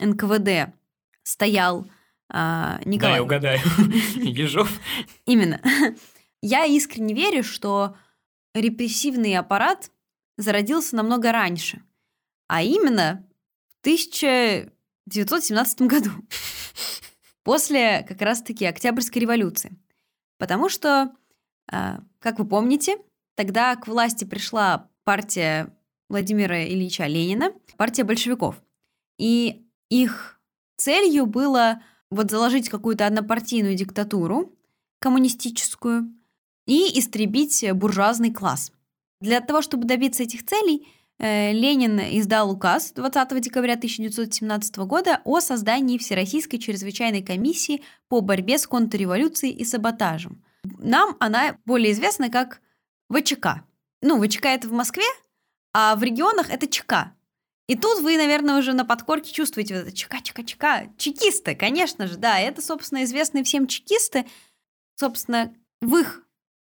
[0.00, 0.74] НКВД
[1.22, 1.86] стоял
[2.28, 3.12] а, Николай.
[3.12, 3.60] Да, я угадаю.
[4.16, 4.68] Ежов.
[5.24, 5.60] Именно.
[6.42, 7.96] Я искренне верю, что
[8.54, 9.90] репрессивный аппарат
[10.36, 11.82] зародился намного раньше,
[12.46, 13.26] а именно
[13.68, 16.10] в 1917 году,
[17.42, 19.76] после как раз-таки Октябрьской революции.
[20.38, 21.12] Потому что,
[21.70, 22.96] а, как вы помните,
[23.34, 25.76] тогда к власти пришла партия
[26.08, 28.62] Владимира Ильича Ленина, партия большевиков.
[29.18, 30.34] И их
[30.76, 34.56] Целью было вот заложить какую-то однопартийную диктатуру,
[35.00, 36.12] коммунистическую,
[36.66, 38.72] и истребить буржуазный класс.
[39.20, 45.98] Для того, чтобы добиться этих целей, Ленин издал указ 20 декабря 1917 года о создании
[45.98, 50.44] Всероссийской чрезвычайной комиссии по борьбе с контрреволюцией и саботажем.
[50.78, 52.60] Нам она более известна как
[53.12, 53.64] ВЧК.
[54.02, 55.04] Ну, ВЧК это в Москве,
[55.72, 57.14] а в регионах это ЧК.
[57.66, 60.92] И тут вы, наверное, уже на подкорке чувствуете вот это чека-чека-чека.
[60.98, 62.38] Чекисты, конечно же, да.
[62.38, 64.26] Это, собственно, известные всем чекисты.
[64.96, 66.26] Собственно, в их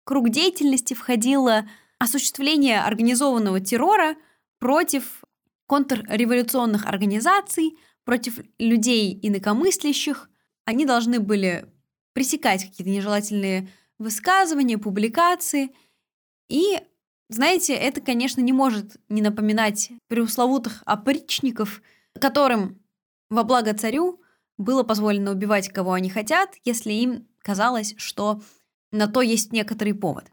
[0.04, 4.16] круг деятельности входило осуществление организованного террора
[4.60, 5.24] против
[5.66, 10.30] контрреволюционных организаций, против людей инакомыслящих.
[10.64, 11.66] Они должны были
[12.12, 13.68] пресекать какие-то нежелательные
[13.98, 15.70] высказывания, публикации.
[16.48, 16.80] И
[17.28, 21.82] знаете, это, конечно, не может не напоминать преусловутых опричников,
[22.20, 22.80] которым
[23.28, 24.20] во благо царю
[24.58, 28.42] было позволено убивать, кого они хотят, если им казалось, что
[28.92, 30.30] на то есть некоторый повод.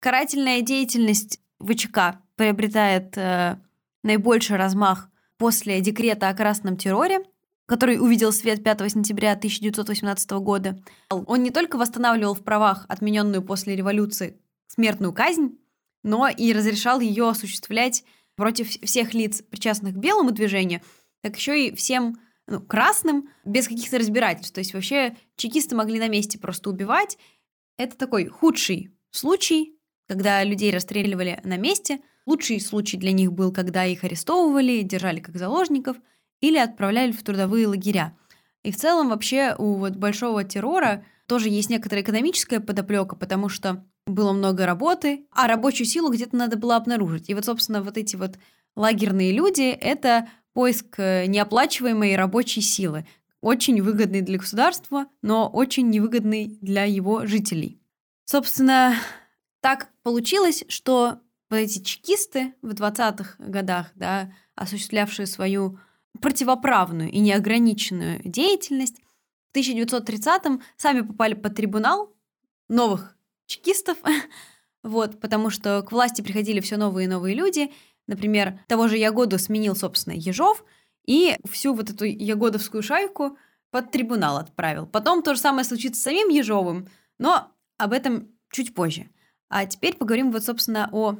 [0.00, 3.58] Карательная деятельность ВЧК приобретает э,
[4.02, 7.20] наибольший размах после декрета о красном терроре,
[7.66, 10.82] который увидел свет 5 сентября 1918 года.
[11.10, 15.58] Он не только восстанавливал в правах отмененную после революции смертную казнь,
[16.02, 18.04] но и разрешал ее осуществлять
[18.36, 20.80] против всех лиц, причастных к белому движению,
[21.20, 24.54] так еще и всем ну, красным, без каких-то разбирательств.
[24.54, 27.18] То есть вообще чекисты могли на месте просто убивать.
[27.76, 32.00] Это такой худший случай, когда людей расстреливали на месте.
[32.26, 35.96] Лучший случай для них был, когда их арестовывали, держали как заложников
[36.40, 38.16] или отправляли в трудовые лагеря.
[38.62, 43.84] И в целом вообще у вот большого террора тоже есть некоторая экономическая подоплека, потому что
[44.06, 47.30] было много работы, а рабочую силу где-то надо было обнаружить.
[47.30, 48.38] И вот, собственно, вот эти вот
[48.76, 53.06] лагерные люди— это поиск э, неоплачиваемой рабочей силы,
[53.40, 57.80] очень выгодный для государства, но очень невыгодный для его жителей.
[58.24, 58.94] Собственно,
[59.60, 65.78] так получилось, что вот эти чекисты в 20-х годах, да, осуществлявшие свою
[66.20, 69.00] противоправную и неограниченную деятельность,
[69.52, 72.14] в 1930-м сами попали под трибунал
[72.68, 73.98] новых чекистов,
[74.84, 77.72] вот, потому что к власти приходили все новые и новые люди.
[78.06, 80.64] Например, того же Ягоду сменил, собственно, Ежов,
[81.04, 83.36] и всю вот эту Ягодовскую шайку
[83.70, 84.86] под трибунал отправил.
[84.86, 89.10] Потом то же самое случится с самим Ежовым, но об этом чуть позже.
[89.48, 91.18] А теперь поговорим вот, собственно, о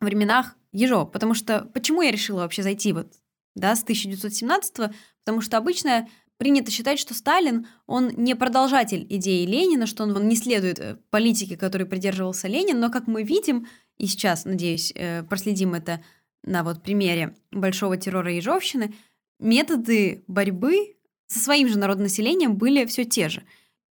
[0.00, 3.12] временах Ежова, потому что почему я решила вообще зайти вот
[3.54, 6.08] да, с 1917 потому что обычно
[6.38, 10.96] принято считать, что Сталин, он не продолжатель идеи Ленина, что он, он не следует э,
[11.10, 13.66] политике, которой придерживался Ленин, но, как мы видим,
[13.98, 16.02] и сейчас, надеюсь, э, проследим это
[16.42, 18.94] на вот примере большого террора Ежовщины,
[19.38, 23.42] методы борьбы со своим же народонаселением были все те же.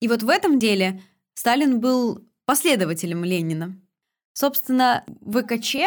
[0.00, 1.02] И вот в этом деле
[1.34, 3.78] Сталин был последователем Ленина.
[4.38, 5.78] Собственно, ВКЧ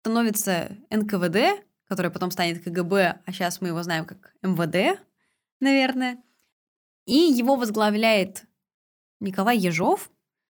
[0.00, 4.98] становится НКВД, которое потом станет КГБ, а сейчас мы его знаем как МВД,
[5.60, 6.16] наверное.
[7.04, 8.46] И его возглавляет
[9.20, 10.10] Николай Ежов.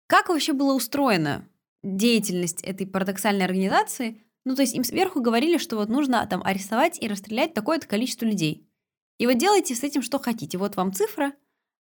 [0.08, 1.48] Как вообще была устроена
[1.82, 4.22] деятельность этой парадоксальной организации?
[4.44, 8.26] Ну, то есть им сверху говорили, что вот нужно там арестовать и расстрелять такое-то количество
[8.26, 8.68] людей.
[9.16, 10.58] И вот делайте с этим что хотите.
[10.58, 11.32] Вот вам цифра,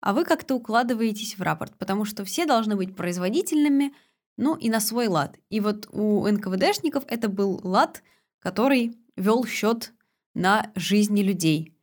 [0.01, 3.93] а вы как-то укладываетесь в рапорт, потому что все должны быть производительными,
[4.37, 5.37] ну и на свой лад.
[5.49, 8.03] И вот у НКВДшников это был лад,
[8.39, 9.93] который вел счет
[10.33, 11.73] на жизни людей.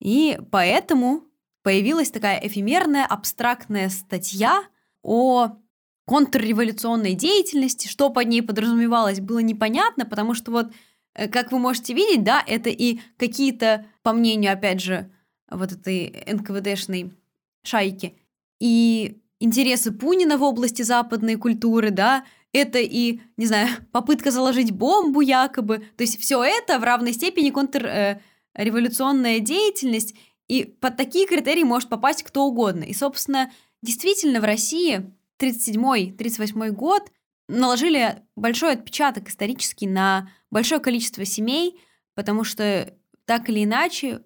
[0.00, 1.24] И поэтому
[1.62, 4.62] появилась такая эфемерная, абстрактная статья
[5.02, 5.56] о
[6.04, 10.72] контрреволюционной деятельности, что под ней подразумевалось, было непонятно, потому что вот,
[11.14, 15.10] э, как вы можете видеть, да, это и какие-то, по мнению, опять же,
[15.50, 17.12] вот этой НКВДшной
[17.64, 18.16] шайки,
[18.60, 25.20] и интересы Пунина в области западной культуры, да, это и, не знаю, попытка заложить бомбу
[25.20, 28.20] якобы, то есть все это в равной степени контр э,
[28.54, 30.14] деятельность,
[30.48, 32.84] и под такие критерии может попасть кто угодно.
[32.84, 33.50] И, собственно,
[33.82, 37.10] действительно в России 37-38 год
[37.48, 41.80] наложили большой отпечаток исторический на большое количество семей,
[42.14, 42.94] потому что
[43.24, 44.22] так или иначе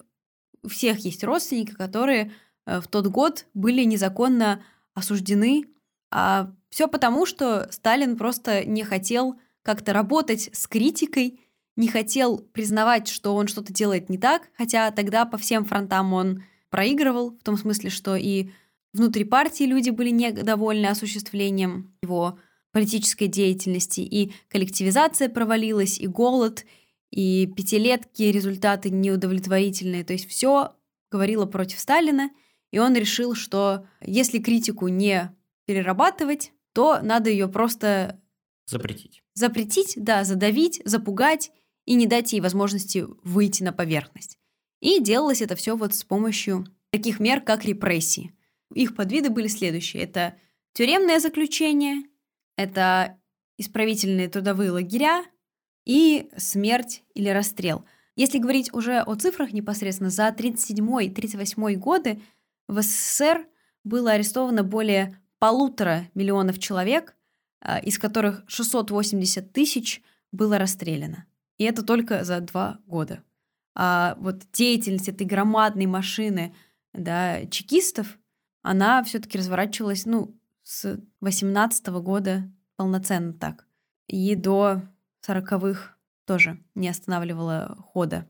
[0.63, 2.33] у всех есть родственники, которые
[2.67, 4.63] э, в тот год были незаконно
[4.95, 5.65] осуждены.
[6.11, 11.41] А все потому, что Сталин просто не хотел как-то работать с критикой
[11.81, 16.45] не хотел признавать, что он что-то делает не так, хотя тогда по всем фронтам он
[16.69, 18.51] проигрывал, в том смысле, что и
[18.93, 22.39] внутри партии люди были недовольны осуществлением его
[22.73, 26.65] политической деятельности, и коллективизация провалилась, и голод,
[27.11, 30.05] и пятилетки, результаты неудовлетворительные.
[30.05, 30.75] То есть все
[31.11, 32.31] говорило против Сталина,
[32.71, 35.35] и он решил, что если критику не
[35.67, 38.21] перерабатывать, то надо ее просто
[38.67, 39.23] запретить.
[39.35, 41.51] Запретить, да, задавить, запугать
[41.85, 44.39] и не дать ей возможности выйти на поверхность.
[44.81, 48.33] И делалось это все вот с помощью таких мер, как репрессии.
[48.75, 50.05] Их подвиды были следующие.
[50.05, 50.37] Это
[50.73, 52.05] тюремное заключение,
[52.57, 53.19] это
[53.59, 55.25] исправительные трудовые лагеря
[55.85, 57.85] и смерть или расстрел.
[58.17, 62.21] Если говорить уже о цифрах непосредственно, за 1937-1938 годы
[62.71, 63.47] в СССР
[63.85, 67.17] было арестовано более полутора миллионов человек,
[67.61, 70.03] а, из которых 680 тысяч
[70.33, 71.27] было расстреляно.
[71.59, 73.23] И это только за два года.
[73.75, 76.55] А вот деятельность этой громадной машины
[76.93, 78.19] да, чекистов,
[78.63, 83.67] она все-таки разворачивалась, ну, с 18 -го года полноценно так.
[84.07, 84.83] И до
[85.23, 88.27] 40-х тоже не останавливала хода.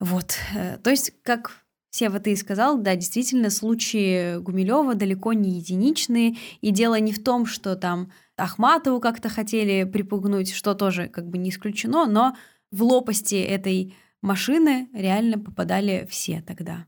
[0.00, 0.36] Вот.
[0.54, 1.63] Э, то есть, как
[1.94, 7.22] Сева, ты и сказал, да, действительно, случаи Гумилева далеко не единичные, и дело не в
[7.22, 12.36] том, что там Ахматову как-то хотели припугнуть, что тоже как бы не исключено, но
[12.72, 16.84] в лопасти этой машины реально попадали все тогда.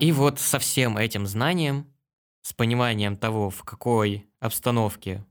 [0.00, 1.92] И вот со всем этим знанием,
[2.40, 5.22] с пониманием того, в какой обстановке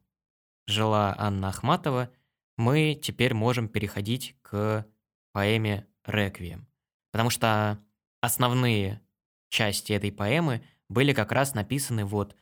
[0.67, 2.11] жила Анна Ахматова,
[2.57, 4.85] мы теперь можем переходить к
[5.31, 6.67] поэме «Реквием».
[7.11, 7.79] Потому что
[8.21, 9.01] основные
[9.49, 12.35] части этой поэмы были как раз написаны вот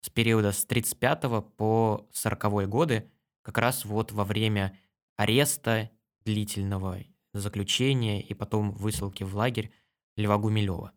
[0.00, 3.10] с периода с 35 по 40 годы,
[3.42, 4.78] как раз вот во время
[5.16, 5.90] ареста
[6.24, 6.98] длительного
[7.32, 9.72] заключения и потом высылки в лагерь
[10.16, 10.92] Льва Гумилева.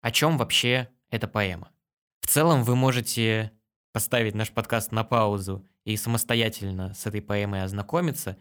[0.00, 1.72] О чем вообще эта поэма?
[2.20, 3.52] В целом вы можете
[3.92, 8.36] поставить наш подкаст на паузу и самостоятельно с этой поэмой ознакомиться.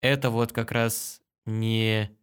[0.00, 2.16] Это вот как раз не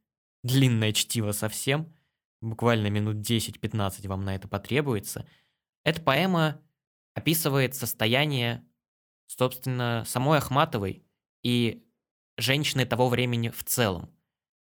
[0.44, 1.94] длинное чтиво совсем,
[2.42, 5.28] буквально минут 10-15 вам на это потребуется.
[5.84, 6.62] Эта поэма
[7.14, 8.66] описывает состояние,
[9.28, 11.04] собственно, самой Ахматовой
[11.44, 11.84] и
[12.38, 14.14] женщины того времени в целом,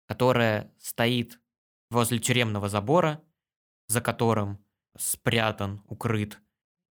[0.06, 1.40] которая стоит
[1.90, 3.22] возле тюремного забора,
[3.86, 4.64] за которым
[4.96, 6.40] спрятан, укрыт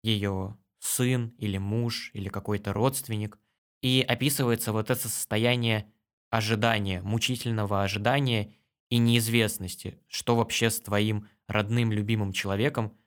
[0.03, 3.37] ее сын или муж или какой-то родственник.
[3.81, 5.91] И описывается вот это состояние
[6.29, 8.53] ожидания, мучительного ожидания
[8.89, 12.97] и неизвестности, что вообще с твоим родным, любимым человеком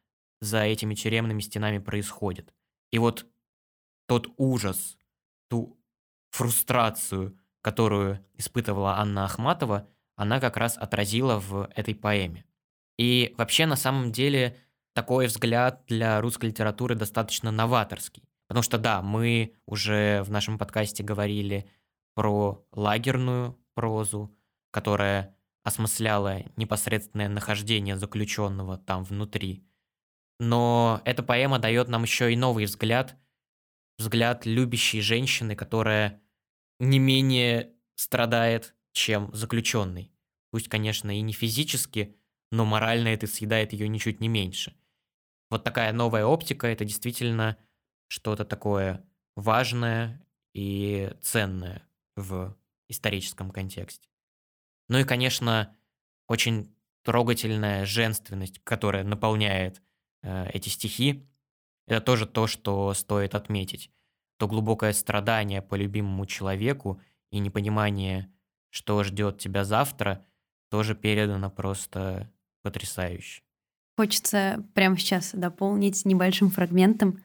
[0.41, 2.55] за этими тюремными стенами происходит.
[2.91, 3.27] И вот
[4.07, 4.97] тот ужас,
[5.49, 5.79] ту
[6.31, 12.45] фрустрацию, которую испытывала Анна Ахматова, она как раз отразила в этой поэме.
[12.99, 14.57] И вообще, на самом деле,
[14.93, 18.25] такой взгляд для русской литературы достаточно новаторский.
[18.49, 21.71] Потому что, да, мы уже в нашем подкасте говорили
[22.15, 24.37] про лагерную прозу,
[24.71, 29.67] которая осмысляла непосредственное нахождение заключенного там внутри.
[30.39, 33.17] Но эта поэма дает нам еще и новый взгляд,
[33.99, 36.23] взгляд любящей женщины, которая
[36.79, 40.13] не менее страдает, чем заключенный.
[40.51, 42.17] Пусть, конечно, и не физически,
[42.51, 44.75] но морально это съедает ее ничуть не меньше.
[45.51, 47.57] Вот такая новая оптика– это действительно
[48.09, 49.05] что-то такое
[49.37, 51.90] важное и ценное
[52.21, 52.57] в
[52.89, 54.09] историческом контексте.
[54.89, 55.77] Ну и, конечно,
[56.27, 59.81] очень трогательная женственность, которая наполняет
[60.23, 61.29] э, эти стихи.
[61.87, 63.91] Это тоже то, что стоит отметить.
[64.37, 68.33] То глубокое страдание по любимому человеку и непонимание,
[68.71, 70.27] что ждет тебя завтра,
[70.71, 72.31] тоже передано просто
[72.63, 73.43] потрясающе.
[73.97, 77.23] Хочется прямо сейчас дополнить небольшим фрагментом.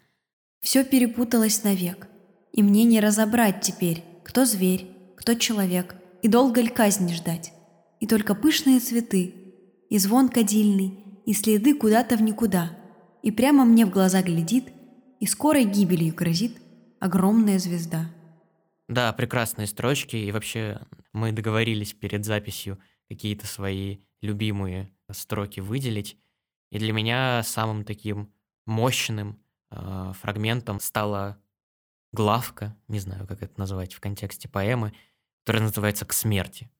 [0.61, 2.07] Все перепуталось навек,
[2.51, 7.53] и мне не разобрать теперь, кто зверь, кто человек, и долго ли казни ждать.
[7.99, 9.35] И только пышные цветы,
[9.89, 12.75] и звон кадильный, и следы куда-то в никуда,
[13.21, 14.65] и прямо мне в глаза глядит,
[15.19, 16.57] и скорой гибелью грозит
[16.99, 18.09] огромная звезда.
[18.87, 20.81] Да, прекрасные строчки, и вообще
[21.13, 26.17] мы договорились перед записью какие-то свои любимые строки выделить.
[26.71, 28.33] И для меня самым таким
[28.65, 29.39] мощным
[29.71, 31.37] э, фрагментом стала
[32.15, 34.93] главка, не знаю, как это назвать в контексте поэмы,
[35.43, 36.71] которая называется «К смерти».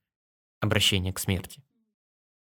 [0.60, 1.64] Обращение к смерти.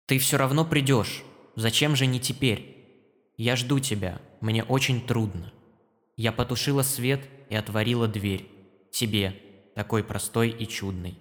[0.06, 1.24] «Ты все равно придешь.
[1.56, 3.32] Зачем же не теперь?
[3.36, 4.20] Я жду тебя.
[4.40, 5.52] Мне очень трудно.
[6.16, 8.48] Я потушила свет и отворила дверь.
[8.92, 9.34] Тебе,
[9.74, 11.18] такой простой и чудный.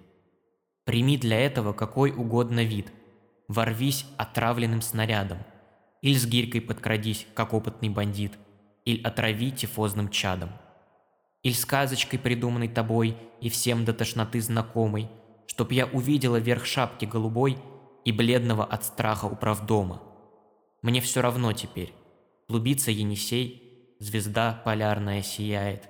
[0.84, 2.92] Прими для этого какой угодно вид.
[3.48, 5.38] Ворвись отравленным снарядом.
[6.02, 8.32] Или с гирькой подкрадись, как опытный бандит.
[8.84, 10.50] Или отрави тифозным чадом.
[11.42, 15.10] Или сказочкой, придуманной тобой и всем до тошноты знакомой,
[15.46, 17.58] чтоб я увидела верх шапки голубой
[18.04, 20.02] и бледного от страха управдома.
[20.82, 21.94] Мне все равно теперь.
[22.48, 25.88] Клубится Енисей, звезда полярная сияет,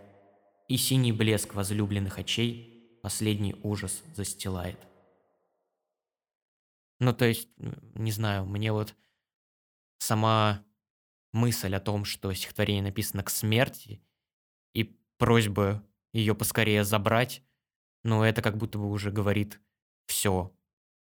[0.68, 4.78] и синий блеск возлюбленных очей последний ужас застилает.
[7.00, 8.94] Ну, то есть, не знаю, мне вот
[9.98, 10.64] сама
[11.32, 14.00] мысль о том, что стихотворение написано к смерти,
[15.22, 15.82] и просьба
[16.12, 17.42] ее поскорее забрать,
[18.04, 19.60] ну, это как будто бы уже говорит
[20.06, 20.52] все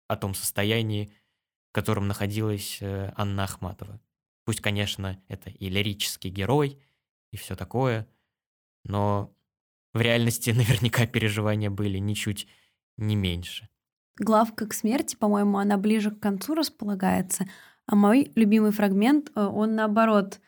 [0.07, 1.11] о том состоянии,
[1.69, 4.01] в котором находилась э, Анна Ахматова.
[4.45, 6.81] Пусть, конечно, это и лирический герой,
[7.31, 8.07] и все такое,
[8.83, 9.33] но
[9.93, 12.47] в реальности наверняка переживания были ничуть
[12.97, 13.69] не меньше.
[14.17, 17.47] Главка к смерти, по-моему, она ближе к концу располагается,
[17.85, 20.41] а мой любимый фрагмент, э, он наоборот,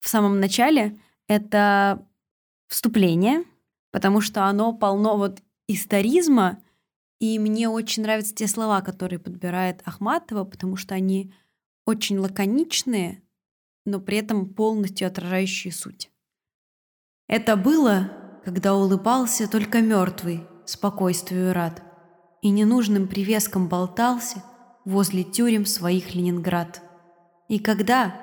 [0.00, 2.06] в самом начале это
[2.68, 3.44] вступление,
[3.92, 6.62] потому что оно полно вот историзма,
[7.18, 11.32] и мне очень нравятся те слова, которые подбирает Ахматова, потому что они
[11.86, 13.22] очень лаконичные,
[13.84, 16.10] но при этом полностью отражающие суть.
[17.28, 18.10] Это было
[18.46, 21.82] когда улыбался только мертвый, спокойствию рад,
[22.42, 24.44] и ненужным привеском болтался
[24.84, 26.80] возле тюрем своих Ленинград.
[27.48, 28.14] И когда,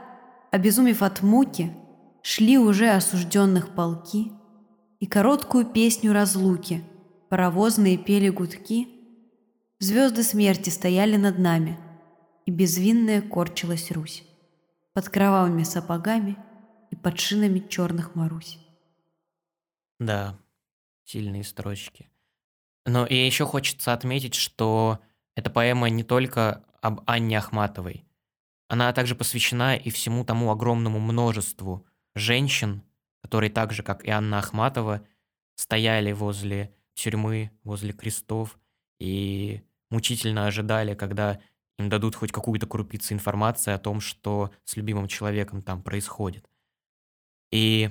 [0.49, 1.75] обезумев от муки,
[2.23, 4.31] шли уже осужденных полки,
[4.99, 6.83] и короткую песню разлуки
[7.29, 8.87] паровозные пели гудки,
[9.79, 11.77] звезды смерти стояли над нами,
[12.45, 14.23] и безвинная корчилась Русь
[14.93, 16.37] под кровавыми сапогами
[16.91, 18.57] и под шинами черных Марусь.
[19.99, 20.37] Да,
[21.03, 22.09] сильные строчки.
[22.85, 24.99] Но и еще хочется отметить, что
[25.35, 28.05] эта поэма не только об Анне Ахматовой.
[28.67, 31.85] Она также посвящена и всему тому огромному множеству
[32.15, 32.83] женщин,
[33.21, 35.05] которые так же, как и Анна Ахматова,
[35.55, 38.57] стояли возле тюрьмы, возле крестов
[38.99, 41.39] и мучительно ожидали, когда
[41.77, 46.47] им дадут хоть какую-то крупицу информации о том, что с любимым человеком там происходит.
[47.51, 47.89] И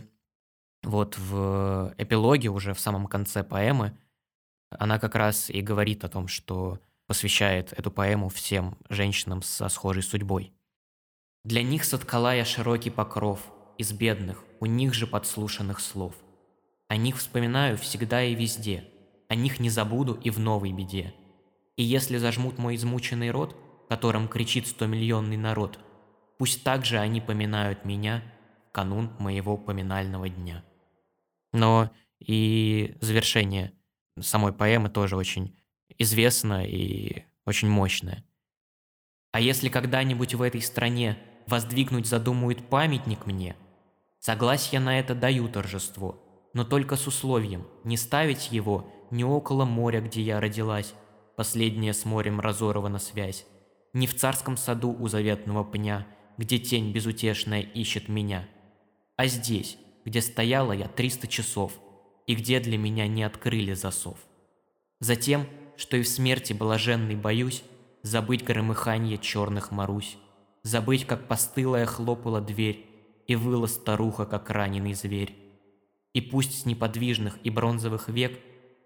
[0.83, 3.97] вот в эпилоге, уже в самом конце поэмы,
[4.71, 10.03] она как раз и говорит о том, что посвящает эту поэму всем женщинам со схожей
[10.03, 10.53] судьбой.
[11.45, 13.41] «Для них соткала я широкий покров
[13.83, 16.15] из бедных, у них же подслушанных слов.
[16.89, 18.89] О них вспоминаю всегда и везде,
[19.29, 21.15] о них не забуду и в новой беде.
[21.77, 23.57] И если зажмут мой измученный рот,
[23.89, 25.79] которым кричит стомиллионный народ,
[26.39, 28.23] пусть также они поминают меня
[28.69, 30.65] в канун моего поминального дня».
[31.53, 33.73] Но и завершение
[34.21, 35.59] самой поэмы тоже очень
[35.99, 38.25] известно и очень мощное.
[39.33, 43.57] А если когда-нибудь в этой стране воздвигнуть задумают памятник мне,
[44.23, 46.23] согласие на это даю торжество,
[46.55, 50.95] но только с условием не ставить его не около моря, где я родилась,
[51.37, 53.45] последняя с морем разорвана связь,
[53.93, 56.07] не в царском саду у заветного пня,
[56.39, 58.49] где тень безутешная ищет меня,
[59.17, 61.73] а здесь, где стояла я триста часов,
[62.29, 64.19] и где для меня не открыли засов.
[65.01, 67.65] Затем, что и в смерти блаженной боюсь,
[68.03, 70.17] забыть громыханье черных Марусь,
[70.63, 72.92] забыть, как постылая хлопала дверь,
[73.27, 75.37] и выла старуха, как раненый зверь.
[76.13, 78.39] И пусть с неподвижных и бронзовых век,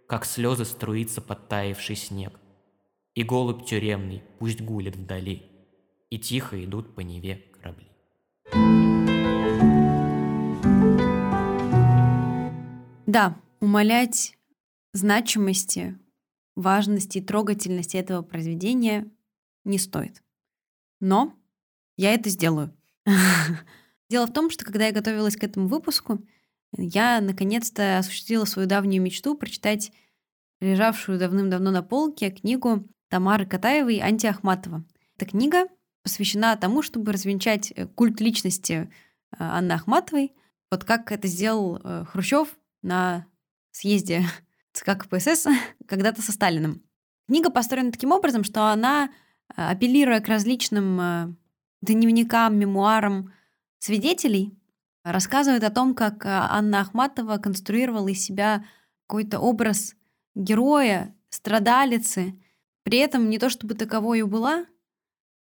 [0.06, 2.38] как слезы струится подтаявший снег.
[3.14, 5.42] И голубь тюремный пусть гулит вдали,
[6.10, 7.88] и тихо идут по Неве корабли.
[13.06, 14.36] Да, умалять
[14.92, 15.98] значимости,
[16.54, 19.10] важности и трогательности этого произведения
[19.64, 20.22] не стоит.
[21.00, 21.34] Но
[21.96, 22.74] я это сделаю.
[24.08, 26.24] Дело в том, что когда я готовилась к этому выпуску,
[26.76, 29.92] я наконец-то осуществила свою давнюю мечту прочитать
[30.60, 34.84] лежавшую давным-давно на полке книгу Тамары Катаевой «Антиахматова».
[35.16, 35.66] Эта книга
[36.02, 38.86] посвящена тому, чтобы развенчать э, культ личности э,
[39.38, 40.34] Анны Ахматовой,
[40.70, 43.26] вот как это сделал э, Хрущев на
[43.72, 44.24] съезде
[44.72, 45.46] ЦК КПСС
[45.88, 46.82] когда-то со Сталиным.
[47.26, 49.10] Книга построена таким образом, что она,
[49.48, 51.36] апеллируя к различным
[51.82, 53.32] дневникам, мемуарам
[53.78, 54.58] свидетелей,
[55.04, 58.64] рассказывает о том, как э, Анна Ахматова конструировала из себя
[59.06, 59.94] какой-то образ
[60.34, 62.34] героя, страдалицы,
[62.82, 64.66] при этом не то чтобы таковой была.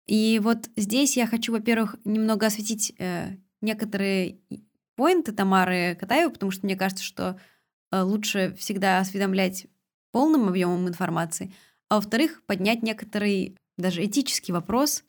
[0.07, 4.41] И вот здесь я хочу, во-первых, немного осветить э, некоторые
[4.97, 7.39] поинты Тамары Катаевой, потому что мне кажется, что
[7.91, 9.67] э, лучше всегда осведомлять
[10.13, 11.53] полным объемом информации,
[11.89, 15.05] а во-вторых, поднять некоторый даже этический вопрос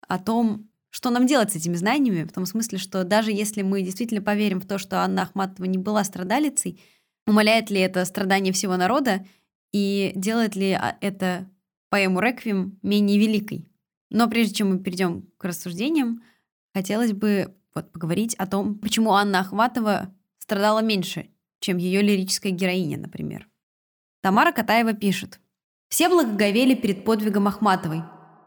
[0.00, 3.82] о том, что нам делать с этими знаниями, в том смысле, что даже если мы
[3.82, 6.80] действительно поверим в то, что Анна Ахматова не была страдалицей,
[7.26, 9.26] умаляет ли это страдание всего народа
[9.74, 11.50] и делает ли а, это
[11.90, 13.68] поэму «Реквием» менее великой?
[14.08, 16.22] Но прежде чем мы перейдем к рассуждениям,
[16.72, 21.28] хотелось бы вот поговорить о том, почему Анна Ахматова страдала меньше,
[21.60, 23.46] чем ее лирическая героиня, например.
[24.22, 25.40] Тамара Катаева пишет.
[25.90, 28.02] «Все благоговели перед подвигом Ахматовой.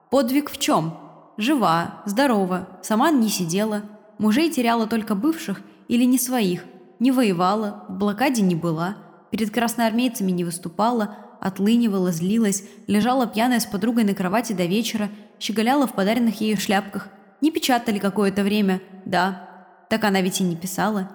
[0.09, 1.08] Подвиг в чем?
[1.39, 3.83] Жива, здорова, сама не сидела,
[4.17, 6.65] мужей теряла только бывших или не своих,
[6.99, 8.97] не воевала, в блокаде не была,
[9.31, 15.07] перед красноармейцами не выступала, отлынивала, злилась, лежала пьяная с подругой на кровати до вечера,
[15.39, 17.07] щеголяла в подаренных ею шляпках,
[17.39, 19.47] не печатали какое-то время, да.
[19.89, 21.09] Так она ведь и не писала.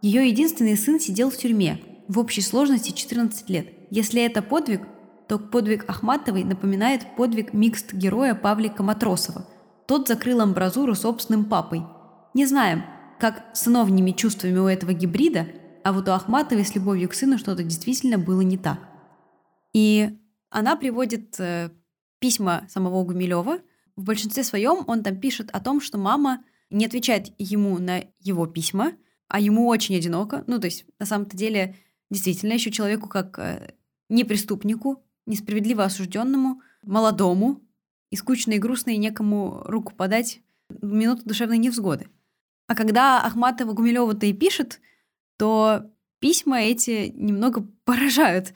[0.00, 3.68] Ее единственный сын сидел в тюрьме, в общей сложности 14 лет.
[3.90, 4.80] Если это подвиг,
[5.28, 9.44] то подвиг Ахматовой напоминает подвиг микст-героя Павлика Матросова.
[9.86, 11.82] Тот закрыл амбразуру собственным папой.
[12.34, 12.84] Не знаем,
[13.18, 15.46] как с сыновними чувствами у этого гибрида,
[15.84, 18.80] а вот у Ахматовой с любовью к сыну что-то действительно было не так.
[19.72, 20.10] И
[20.50, 21.70] она приводит э,
[22.18, 23.60] письма самого Гумилева–
[23.96, 28.46] в большинстве своем он там пишет о том, что мама не отвечает ему на его
[28.46, 28.92] письма,
[29.26, 30.44] а ему очень одиноко.
[30.46, 31.76] Ну, то есть, на самом-то деле,
[32.10, 33.74] действительно, еще человеку как э,
[34.08, 37.65] не преступнику, несправедливо осужденному, молодому,
[38.16, 42.08] и скучно и грустно, и некому руку подать в минуту душевной невзгоды.
[42.66, 44.80] А когда Ахматова Гумилева-то и пишет,
[45.36, 48.54] то письма эти немного поражают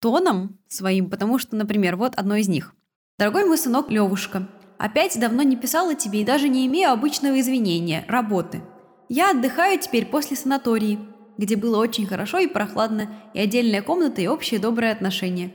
[0.00, 2.74] тоном своим, потому что, например, вот одно из них.
[3.18, 4.46] «Дорогой мой сынок Левушка,
[4.78, 8.62] Опять давно не писала тебе и даже не имею обычного извинения– работы.
[9.08, 10.98] Я отдыхаю теперь после санатории,
[11.38, 15.54] где было очень хорошо и прохладно, и отдельная комната, и общее доброе отношение.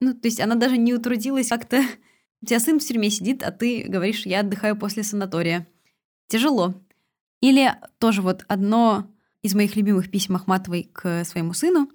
[0.00, 1.82] Ну, то есть она даже не утрудилась как-то...
[2.42, 5.66] У тебя сын в тюрьме сидит, а ты говоришь, я отдыхаю после санатория.
[6.28, 6.74] Тяжело.
[7.40, 9.06] Или тоже вот одно
[9.42, 11.88] из моих любимых писем Ахматовой к своему сыну.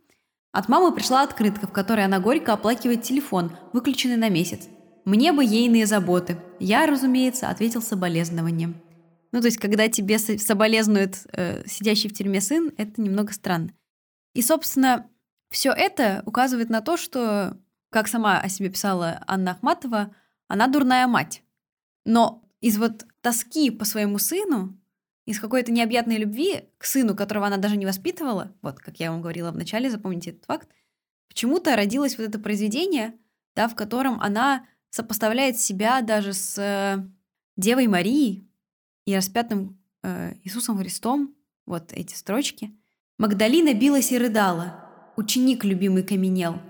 [0.52, 4.68] От мамы пришла открытка, в которой она горько оплакивает телефон, выключенный на месяц.
[5.06, 6.38] Мне бы ейные заботы.
[6.60, 8.76] Я, разумеется, ответил соболезнованием.
[9.32, 13.72] Ну, то есть, когда тебе соболезнует э, сидящий в тюрьме сын, это немного странно.
[14.34, 15.08] И, собственно,
[15.50, 17.58] все это указывает на то, что,
[17.90, 20.14] как сама о себе писала Анна Ахматова,
[20.48, 21.44] она дурная мать.
[22.06, 24.78] Но из вот тоски по своему сыну,
[25.26, 29.22] из какой-то необъятной любви к сыну, которого она даже не воспитывала, вот как я вам
[29.22, 30.70] говорила в начале, запомните этот факт,
[31.28, 33.14] почему-то родилось вот это произведение,
[33.56, 37.06] да, в котором она сопоставляет себя даже с э,
[37.58, 38.50] Девой Марией
[39.06, 41.36] и распятым э, Иисусом Христом,
[41.66, 42.72] вот эти строчки.
[43.18, 44.86] «Магдалина билась и рыдала,
[45.18, 46.62] ученик любимый каменел,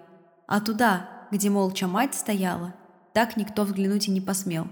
[0.48, 2.74] а туда, где молча мать стояла,
[3.18, 4.68] так никто взглянуть и не посмел».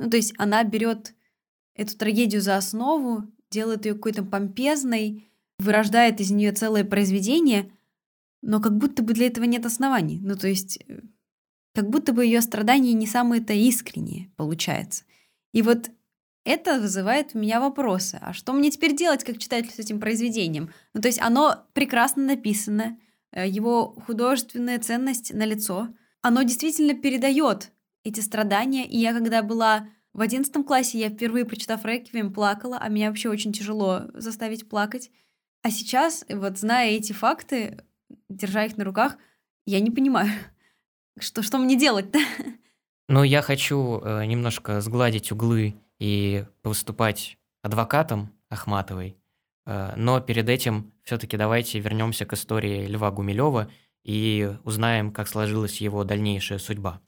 [0.00, 1.14] Ну, то есть она берет
[1.76, 5.30] эту трагедию за основу, делает ее какой-то помпезной,
[5.60, 7.70] вырождает из нее целое произведение,
[8.42, 10.18] но как будто бы для этого нет оснований.
[10.20, 11.00] Ну, то есть, э,
[11.74, 15.04] как будто бы ее страдания не самые-то искренние, получается.
[15.52, 15.90] И вот
[16.44, 18.18] это вызывает у меня вопросы.
[18.20, 20.70] А что мне теперь делать, как читатель с этим произведением?
[20.92, 22.98] Ну, то есть оно прекрасно написано,
[23.30, 25.88] э, его художественная ценность на лицо,
[26.20, 27.70] оно действительно передает
[28.06, 28.86] эти страдания.
[28.86, 33.28] И я, когда была в одиннадцатом классе, я впервые, прочитав «Реквием», плакала, а меня вообще
[33.28, 35.10] очень тяжело заставить плакать.
[35.62, 37.84] А сейчас, вот зная эти факты,
[38.28, 39.16] держа их на руках,
[39.66, 40.30] я не понимаю,
[41.18, 42.20] что, что мне делать-то.
[43.08, 49.16] Ну, я хочу э, немножко сгладить углы и выступать адвокатом Ахматовой.
[49.64, 53.70] Э, но перед этим все-таки давайте вернемся к истории Льва Гумилева
[54.02, 57.00] и узнаем, как сложилась его дальнейшая судьба.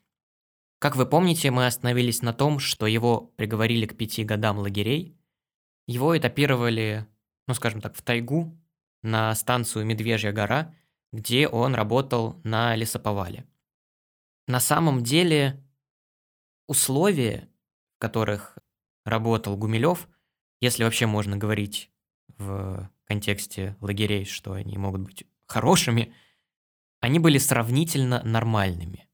[0.79, 5.17] Как вы помните, мы остановились на том, что его приговорили к пяти годам лагерей.
[5.87, 7.07] Его этапировали,
[7.49, 8.57] ну скажем так, в тайгу
[9.03, 10.75] на станцию Медвежья гора,
[11.13, 13.47] где он работал на лесоповале.
[14.47, 15.65] На самом деле
[16.69, 17.49] условия,
[17.97, 18.57] в которых
[19.05, 20.09] работал Гумилев,
[20.61, 21.91] если вообще можно говорить
[22.37, 26.15] в контексте лагерей, что они могут быть хорошими,
[27.01, 29.08] они были сравнительно нормальными.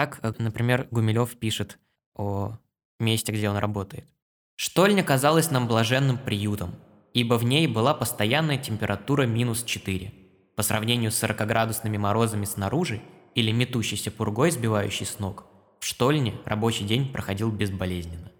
[0.00, 1.78] Так, э, например, Гумилев пишет
[2.14, 2.56] о
[2.98, 4.08] месте, где он работает.
[4.56, 6.74] «Штольня казалась нам блаженным приютом,
[7.12, 10.10] ибо в ней была постоянная температура минус 4.
[10.56, 13.02] По сравнению с 40-градусными морозами снаружи
[13.34, 15.44] или метущейся пургой, сбивающей с ног,
[15.80, 18.32] в штольне рабочий день проходил безболезненно.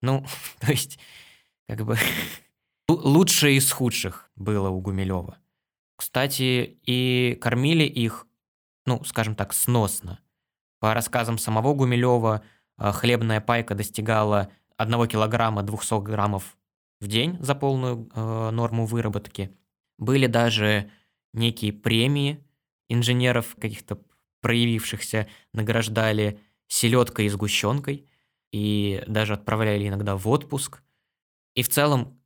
[0.00, 0.24] Ну,
[0.60, 0.98] то есть,
[1.68, 1.98] как бы,
[2.88, 5.36] лучшее из худших было у Гумилева.
[5.96, 8.26] Кстати, и кормили их,
[8.86, 10.18] ну, скажем так, сносно–
[10.80, 12.42] по рассказам самого Гумилева,
[12.78, 16.56] э, хлебная пайка достигала 1 килограмма 200 граммов
[17.00, 19.56] в день за полную э, норму выработки.
[19.98, 20.90] Были даже
[21.32, 22.44] некие премии
[22.88, 24.00] инженеров, каких-то
[24.40, 28.08] проявившихся, награждали селедкой и сгущенкой,
[28.52, 30.82] и даже отправляли иногда в отпуск.
[31.54, 32.20] И в целом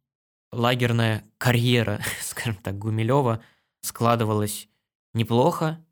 [0.53, 3.43] лагерная карьера, скажем так, Гумилева
[3.83, 4.69] складывалась
[5.13, 5.85] неплохо.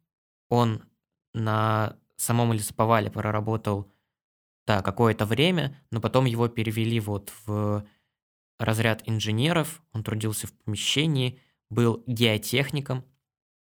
[0.48, 0.82] Он
[1.34, 3.92] на самом лесоповале проработал,
[4.66, 7.86] да, какое-то время, но потом его перевели вот в
[8.58, 13.04] разряд инженеров, он трудился в помещении, был геотехником,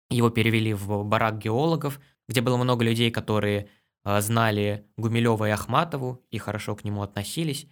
[0.08, 3.68] его перевели в барак геологов, где было много людей, которые
[4.04, 7.68] э, знали Гумилева и Ахматову и хорошо к нему относились,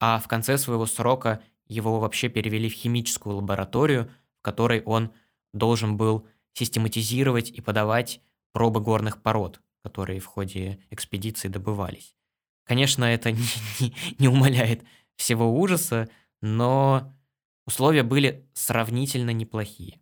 [0.00, 5.12] а в конце своего срока его вообще перевели в химическую лабораторию, в которой он
[5.52, 12.16] должен был систематизировать и подавать пробы горных пород которые в ходе экспедиции добывались.
[12.64, 13.46] Конечно, это не,
[13.78, 14.82] не, не умаляет
[15.14, 16.08] всего ужаса,
[16.42, 17.14] но
[17.66, 20.00] условия были сравнительно неплохие.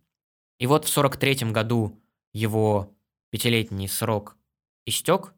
[0.57, 2.01] И вот в 43 году
[2.33, 2.97] его
[3.29, 4.37] пятилетний срок
[4.87, 5.35] истек,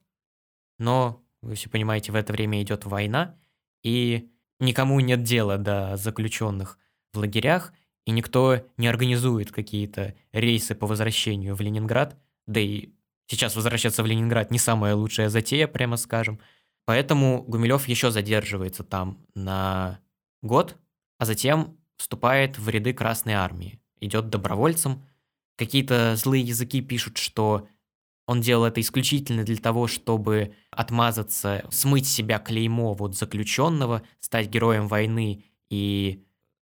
[0.80, 3.38] но, вы все понимаете, в это время идет война,
[3.84, 4.32] и
[4.62, 6.80] никому нет дела до заключенных
[7.12, 7.74] в лагерях,
[8.06, 12.92] и никто не организует какие-то рейсы по возвращению в Ленинград, да и
[13.28, 16.40] Сейчас возвращаться в Ленинград не самая лучшая затея, прямо скажем.
[16.86, 20.00] Поэтому Гумилев еще задерживается там на
[20.42, 20.78] год,
[21.20, 23.82] а затем вступает в ряды Красной Армии.
[24.00, 25.04] Идет добровольцем.
[25.58, 27.68] Какие-то злые языки пишут, что
[28.28, 34.88] он делал это исключительно для того, чтобы отмазаться, смыть себя клеймо вот заключенного, стать героем
[34.88, 36.24] войны и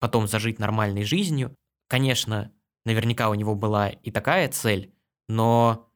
[0.00, 1.56] потом зажить нормальной жизнью.
[1.88, 2.52] Конечно,
[2.84, 4.92] наверняка у него была и такая цель,
[5.28, 5.88] но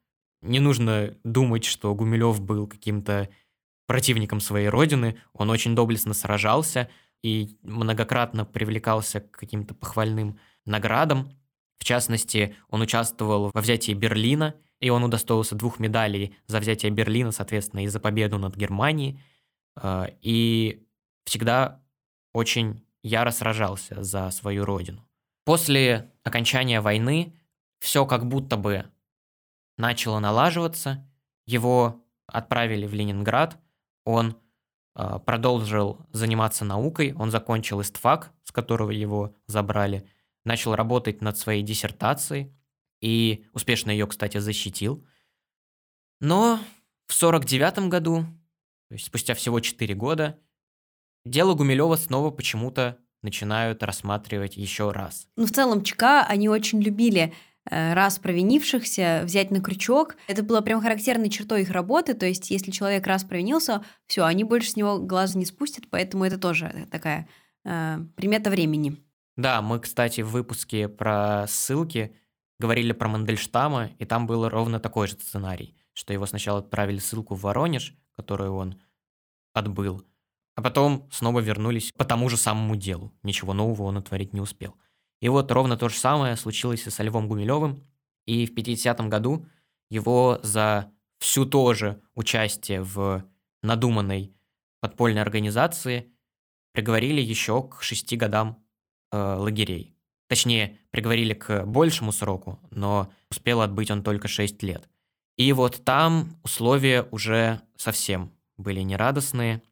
[0.43, 3.29] не нужно думать, что Гумилев был каким-то
[3.87, 5.19] противником своей родины.
[5.33, 6.89] Он очень доблестно сражался,
[7.23, 11.33] и многократно привлекался к каким-то похвальным наградам.
[11.79, 17.33] В частности, он участвовал во взятии Берлина, и он удостоился двух медалей за взятие Берлина,
[17.33, 19.21] соответственно, и за победу над Германией.
[19.81, 20.87] Э, и
[21.25, 21.83] всегда
[22.33, 25.09] очень яро сражался за свою родину.
[25.45, 27.35] После окончания войны
[27.81, 28.85] все как будто бы
[29.79, 31.09] начало налаживаться.
[31.47, 33.59] Его отправили в Ленинград.
[34.05, 34.37] Он
[34.95, 37.15] э, продолжил заниматься наукой.
[37.15, 40.07] Он закончил ИСТФАК, с которого его забрали.
[40.45, 42.53] Начал работать над своей диссертацией.
[43.01, 45.07] И успешно ее, кстати, защитил.
[46.21, 46.59] Но
[47.07, 48.27] в 1949 году,
[48.89, 50.39] то есть спустя всего 4 года,
[51.25, 55.29] дело Гумилева снова почему-то начинают рассматривать еще раз.
[55.37, 57.35] Ну, в целом, ЧК, они очень любили
[57.71, 60.17] раз провинившихся взять на крючок.
[60.27, 64.45] Это было прям характерной чертой их работы, то есть если человек раз провинился, все, они
[64.45, 67.29] больше с него глаза не спустят, поэтому это тоже такая
[67.65, 68.97] э, примета времени.
[69.37, 72.13] Да, мы, кстати, в выпуске про ссылки
[72.59, 77.35] говорили про Мандельштама, и там был ровно такой же сценарий, что его сначала отправили ссылку
[77.35, 78.81] в Воронеж, которую он
[79.53, 80.05] отбыл,
[80.57, 83.13] а потом снова вернулись по тому же самому делу.
[83.23, 84.75] Ничего нового он отворить не успел.
[85.21, 87.85] И вот ровно то же самое случилось и со Львом Гумилевым.
[88.27, 89.47] И в 50-м году
[89.91, 93.25] его за всю то же участие в
[93.63, 94.35] надуманной
[94.81, 96.13] подпольной организации
[96.73, 98.65] приговорили еще к шести годам
[99.11, 99.97] э, лагерей.
[100.29, 104.89] Точнее, приговорили к большему сроку, но успел отбыть он только 6 лет.
[105.37, 109.63] И вот там условия уже совсем были нерадостные,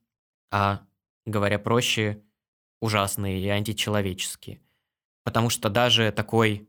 [0.50, 0.80] а,
[1.26, 2.22] говоря проще,
[2.80, 4.60] ужасные и античеловеческие.
[5.26, 6.68] Потому что даже такой,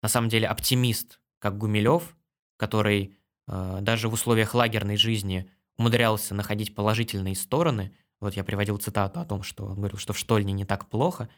[0.00, 2.16] на самом деле, оптимист, как Гумилев,
[2.56, 9.18] который э, даже в условиях лагерной жизни умудрялся находить положительные стороны, вот я приводил цитату
[9.18, 11.28] о том, что он говорил, что в Штольне не так плохо,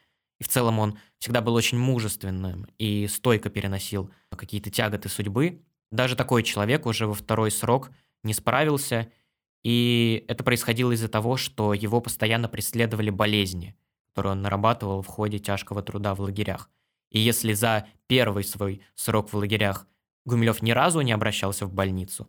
[0.41, 5.63] и в целом он всегда был очень мужественным и стойко переносил какие-то тяготы судьбы.
[5.91, 7.91] Даже такой человек уже во второй срок
[8.23, 9.11] не справился,
[9.65, 13.75] и это происходило из-за того, что его постоянно преследовали болезни–
[14.19, 16.69] который он нарабатывал в ходе тяжкого труда в лагерях.
[17.09, 19.87] И если за первый свой срок в лагерях
[20.25, 22.29] Гумилев ни разу не обращался в больницу,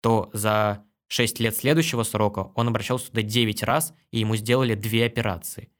[0.00, 5.06] то за 6 лет следующего срока он обращался туда 9 раз, и ему сделали две
[5.06, 5.72] операции.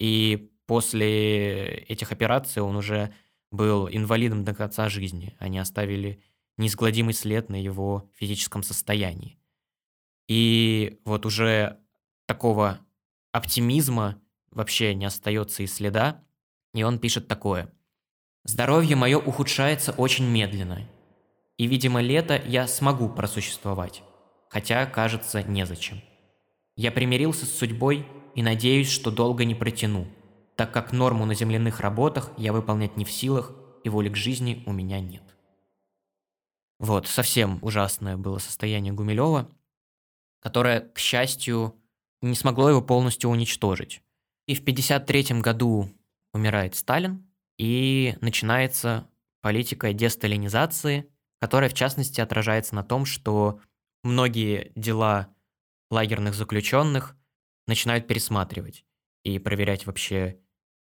[0.00, 3.12] И после этих операций он уже
[3.50, 5.36] был инвалидом до конца жизни.
[5.38, 6.22] Они оставили
[6.56, 9.38] неизгладимый след на его физическом состоянии.
[10.26, 11.80] И вот уже
[12.26, 12.80] такого
[13.32, 14.22] оптимизма
[14.56, 16.24] вообще не остается и следа,
[16.72, 17.70] и он пишет такое.
[18.44, 20.88] «Здоровье мое ухудшается очень медленно,
[21.58, 24.02] и, видимо, лето я смогу просуществовать,
[24.48, 26.00] хотя, кажется, незачем.
[26.74, 30.06] Я примирился с судьбой и надеюсь, что долго не протяну,
[30.56, 33.52] так как норму на земляных работах я выполнять не в силах,
[33.84, 35.22] и воли к жизни у меня нет».
[36.78, 39.50] Вот, совсем ужасное было состояние Гумилева,
[40.40, 41.74] которое, к счастью,
[42.22, 44.02] не смогло его полностью уничтожить.
[44.46, 45.88] И в 1953 году
[46.32, 47.26] умирает Сталин,
[47.58, 49.08] и начинается
[49.40, 53.60] политика десталинизации, которая, в частности, отражается на том, что
[54.02, 55.34] многие дела
[55.90, 57.16] лагерных заключенных
[57.66, 58.84] начинают пересматривать
[59.24, 60.38] и проверять вообще,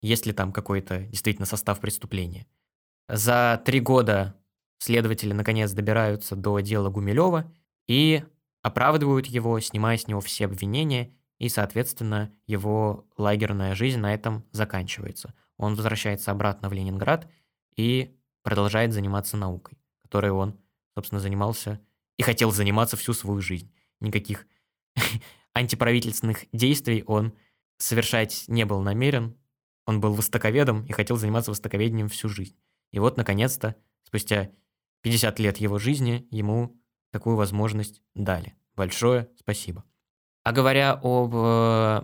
[0.01, 2.47] есть ли там какой-то действительно состав преступления.
[3.07, 4.35] За три года
[4.79, 7.51] следователи наконец добираются до дела Гумилева
[7.87, 8.23] и
[8.61, 15.33] оправдывают его, снимая с него все обвинения и, соответственно, его лагерная жизнь на этом заканчивается.
[15.57, 17.29] Он возвращается обратно в Ленинград
[17.75, 20.59] и продолжает заниматься наукой, которой он,
[20.95, 21.79] собственно, занимался
[22.17, 23.71] и хотел заниматься всю свою жизнь.
[23.99, 24.47] Никаких
[25.53, 27.33] антиправительственных действий он
[27.77, 29.37] совершать не был намерен.
[29.85, 32.57] Он был востоковедом и хотел заниматься востоковедением всю жизнь.
[32.91, 34.51] И вот, наконец-то, спустя
[35.01, 36.79] 50 лет его жизни, ему
[37.11, 38.55] такую возможность дали.
[38.75, 39.83] Большое спасибо.
[40.47, 42.03] А говоря об э,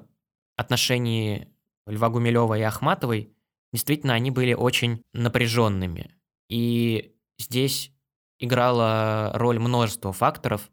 [0.58, 1.48] отношении
[1.88, 3.32] Льва Гумилева и Ахматовой,
[3.72, 6.14] действительно, они были очень напряженными.
[6.50, 7.94] И здесь
[8.40, 10.70] играла роль множество факторов.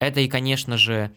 [0.00, 1.16] Это и, конечно же,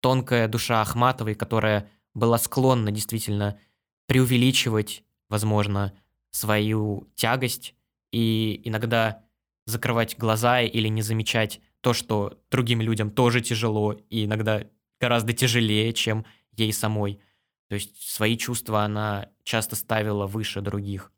[0.00, 3.58] тонкая душа Ахматовой, которая была склонна действительно
[4.06, 5.92] преувеличивать, возможно,
[6.30, 7.74] свою тягость
[8.12, 9.24] и иногда
[9.66, 14.68] закрывать глаза или не замечать то, что другим людям тоже тяжело, и иногда
[15.02, 17.20] гораздо тяжелее, чем ей самой.
[17.68, 21.10] То есть свои чувства она часто ставила выше других.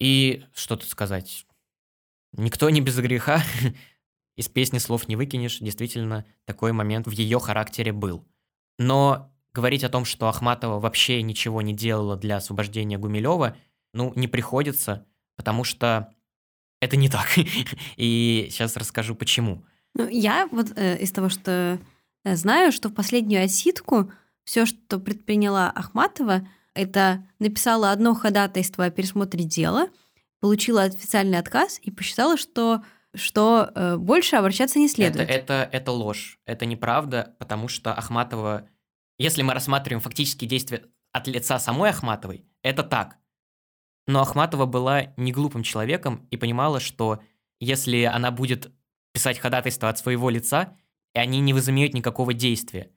[0.00, 1.46] И что тут сказать?
[2.32, 3.40] Никто не без греха.
[4.36, 5.58] Из песни слов не выкинешь.
[5.60, 8.26] Действительно, такой момент в ее характере был.
[8.78, 13.56] Но говорить о том, что Ахматова вообще ничего не делала для освобождения Гумилева,
[13.92, 15.06] ну, не приходится,
[15.36, 16.12] потому что
[16.80, 17.28] это не так.
[17.96, 19.64] И сейчас расскажу, почему.
[19.94, 21.78] Ну, я вот э, из того, что
[22.24, 24.12] знаю, что в последнюю отсидку
[24.44, 29.88] все, что предприняла Ахматова, это написала одно ходатайство о пересмотре дела,
[30.40, 32.82] получила официальный отказ и посчитала, что
[33.14, 35.28] что э, больше обращаться не следует.
[35.28, 38.68] Это, это, это ложь, это неправда, потому что Ахматова,
[39.18, 43.18] если мы рассматриваем фактические действия от лица самой Ахматовой, это так.
[44.06, 47.20] Но Ахматова была не глупым человеком и понимала, что
[47.60, 48.72] если она будет
[49.12, 50.76] писать ходатайство от своего лица,
[51.14, 52.90] и они не возымеют никакого действия.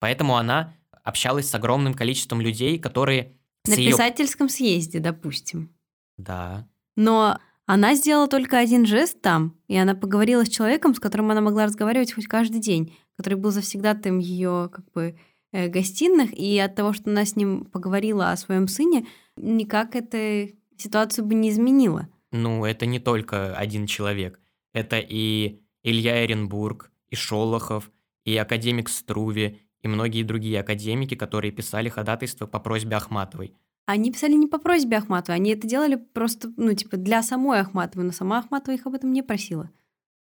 [0.00, 3.36] Поэтому она общалась с огромным количеством людей, которые...
[3.66, 3.92] На ее...
[3.92, 5.74] писательском съезде, допустим.
[6.16, 6.68] Да.
[6.96, 11.40] Но она сделала только один жест там, и она поговорила с человеком, с которым она
[11.40, 15.18] могла разговаривать хоть каждый день, который был завсегдатым ее как бы
[15.52, 19.06] э, гостиных, и от того, что она с ним поговорила о своем сыне,
[19.36, 20.48] никак эта
[20.78, 22.08] ситуацию бы не изменила.
[22.32, 24.40] Ну, это не только один человек.
[24.72, 27.90] Это и Илья Эренбург, и Шолохов,
[28.24, 33.54] и академик Струве, и многие другие академики, которые писали ходатайство по просьбе Ахматовой.
[33.86, 38.04] Они писали не по просьбе Ахматовой, они это делали просто, ну, типа, для самой Ахматовой,
[38.04, 39.70] но сама Ахматова их об этом не просила.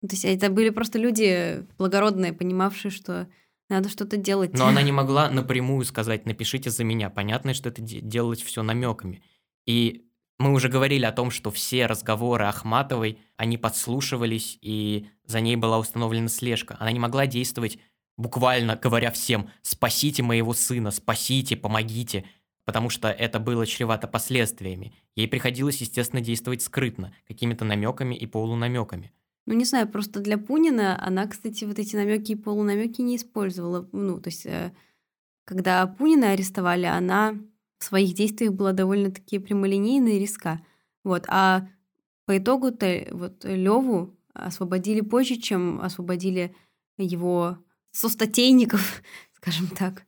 [0.00, 3.28] Ну, то есть это были просто люди благородные, понимавшие, что
[3.68, 4.56] надо что-то делать.
[4.56, 7.10] Но она не могла напрямую сказать, напишите за меня.
[7.10, 9.22] Понятно, что это делалось все намеками.
[9.66, 10.06] И
[10.40, 15.78] мы уже говорили о том, что все разговоры Ахматовой, они подслушивались, и за ней была
[15.78, 16.76] установлена слежка.
[16.80, 17.78] Она не могла действовать
[18.16, 22.24] буквально говоря всем «спасите моего сына, спасите, помогите»,
[22.64, 24.94] потому что это было чревато последствиями.
[25.14, 29.12] Ей приходилось, естественно, действовать скрытно, какими-то намеками и полунамеками.
[29.44, 33.86] Ну, не знаю, просто для Пунина она, кстати, вот эти намеки и полунамеки не использовала.
[33.92, 34.72] Ну, то есть, э,
[35.44, 37.36] когда Пунина арестовали, она
[37.80, 40.60] в своих действиях была довольно-таки прямолинейна и риска.
[41.02, 41.24] Вот.
[41.28, 41.66] А
[42.26, 46.54] по итогу-то вот Леву освободили позже, чем освободили
[46.98, 47.58] его
[47.90, 49.02] состатейников,
[49.32, 50.04] скажем так.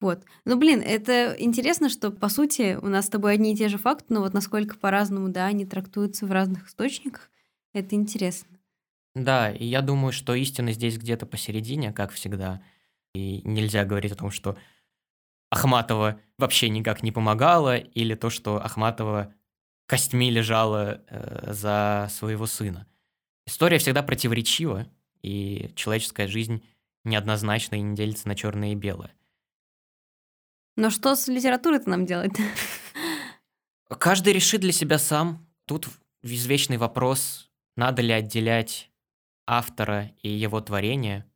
[0.00, 0.24] Вот.
[0.46, 3.76] Ну, блин, это интересно, что, по сути, у нас с тобой одни и те же
[3.76, 7.30] факты, но вот насколько по-разному, да, они трактуются в разных источниках,
[7.74, 8.48] это интересно.
[9.14, 12.62] Да, и я думаю, что истина здесь где-то посередине, как всегда.
[13.14, 14.56] И нельзя говорить о том, что
[15.50, 19.34] Ахматова вообще никак не помогала, или то, что Ахматова
[19.86, 22.86] костьми лежала э, за своего сына.
[23.46, 24.86] История всегда противоречива,
[25.22, 26.64] и человеческая жизнь
[27.04, 29.12] неоднозначна и не делится на черное и белое.
[30.76, 32.32] Но что с литературой-то нам делать?
[33.88, 35.46] Каждый решит для себя сам.
[35.66, 35.88] Тут
[36.22, 38.90] извечный вопрос, надо ли отделять
[39.46, 41.26] автора и его творения,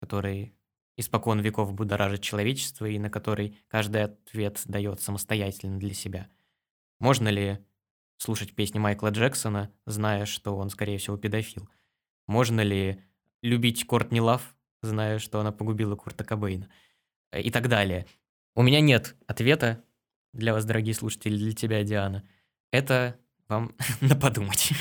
[0.00, 0.54] который
[0.98, 6.28] испокон веков будоражит человечество и на который каждый ответ дает самостоятельно для себя.
[6.98, 7.64] Можно ли
[8.18, 11.68] слушать песни Майкла Джексона, зная, что он, скорее всего, педофил?
[12.26, 13.02] Можно ли
[13.42, 16.68] любить Кортни Лав, зная, что она погубила Курта Кобейна?
[17.32, 18.06] И так далее.
[18.56, 19.84] У меня нет ответа
[20.32, 22.28] для вас, дорогие слушатели, для тебя, Диана.
[22.72, 24.72] Это вам на подумать.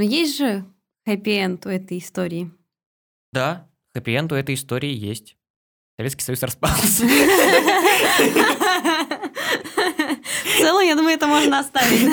[0.00, 0.64] Но есть же
[1.04, 2.50] хэппи-энд у этой истории.
[3.34, 5.36] Да, хэппи-энд у этой истории есть.
[5.98, 7.04] Советский Союз распался.
[7.04, 7.10] В
[10.58, 12.08] целом, я думаю, это можно оставить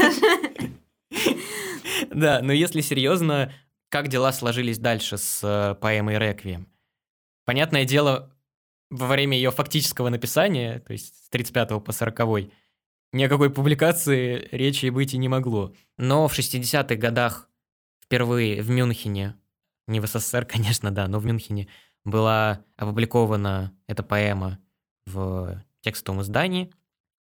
[2.10, 3.54] Да, но если серьезно,
[3.88, 6.68] как дела сложились дальше с э, поэмой «Реквием»?
[7.46, 8.36] Понятное дело,
[8.90, 12.52] во время ее фактического написания, то есть с 35 по 40
[13.14, 15.74] ни о какой публикации речи быть и не могло.
[15.98, 17.48] Но в 60-х годах
[18.08, 19.36] впервые в Мюнхене,
[19.88, 21.68] не в СССР, конечно, да, но в Мюнхене
[22.04, 24.60] была опубликована эта поэма
[25.06, 26.74] в текстовом издании,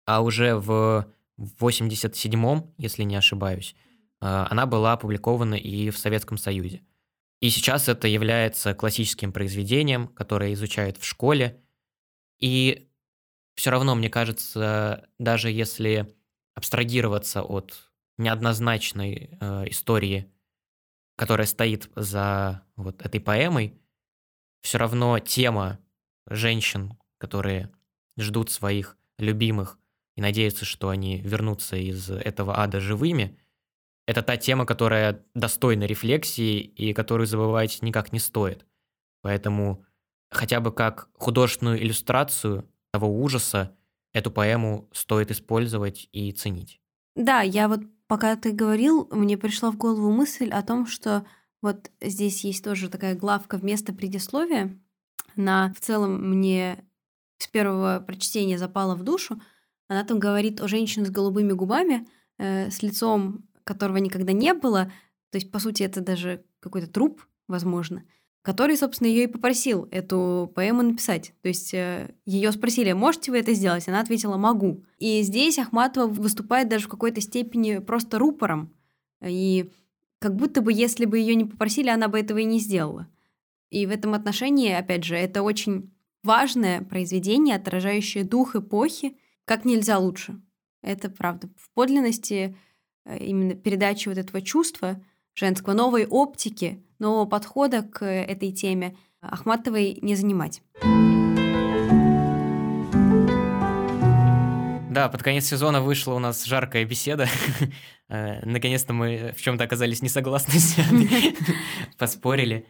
[0.05, 1.07] а уже в
[1.37, 3.75] 87-м, если не ошибаюсь,
[4.19, 6.81] а, она была опубликована и в Советском Союзе.
[7.41, 11.61] И сейчас это является классическим произведением, которое изучают в школе.
[12.39, 12.89] И
[13.55, 16.15] все равно, мне кажется, даже если
[16.55, 20.31] абстрагироваться от неоднозначной э, истории,
[21.17, 23.77] которая стоит за вот этой поэмой,
[24.61, 25.79] все равно тема
[26.25, 27.69] женщин, которые
[28.17, 29.77] ждут своих любимых
[30.15, 33.37] и надеются, что они вернутся из этого ада живыми–
[34.07, 38.65] это та тема, которая достойна рефлексии и которую забывать никак не стоит.
[39.21, 39.85] Поэтому
[40.31, 43.75] хотя бы как художественную иллюстрацию того ужаса
[44.13, 46.79] эту поэму стоит использовать и ценить.
[47.15, 51.25] Да, я вот пока ты говорил, мне пришла в голову мысль о том, что
[51.61, 54.79] Вот здесь есть тоже такая главка вместо предисловия.
[55.35, 56.85] Она в целом мне
[57.39, 59.41] с первого прочтения запала в душу.
[59.87, 64.91] Она там говорит о женщине с голубыми губами, э, с лицом, которого никогда не было.
[65.31, 68.03] То есть, по сути, это даже какой-то труп, возможно,
[68.41, 71.33] который, собственно, ее и попросил эту поэму написать.
[71.41, 73.87] То есть э, ее спросили, можете вы это сделать?
[73.87, 74.83] Она ответила, могу.
[74.99, 78.73] И здесь Ахматова выступает даже в какой-то степени просто рупором.
[79.21, 79.69] И
[80.19, 83.07] как будто бы, если бы ее не попросили, она бы этого и не сделала.
[83.69, 85.91] И в этом отношении, опять же, это очень
[86.23, 90.41] важное произведение, отражающее дух эпохи, как нельзя лучше.
[90.81, 91.49] Это правда.
[91.57, 92.55] В подлинности
[93.05, 99.99] э, именно передачи вот этого чувства женского, новой оптики, нового подхода к этой теме Ахматовой
[100.01, 100.61] не занимать.
[104.97, 107.27] Да, под конец сезона вышла у нас жаркая беседа.
[108.09, 110.77] Э, наконец-то мы в чем-то оказались не согласны с.
[111.97, 112.65] Поспорили.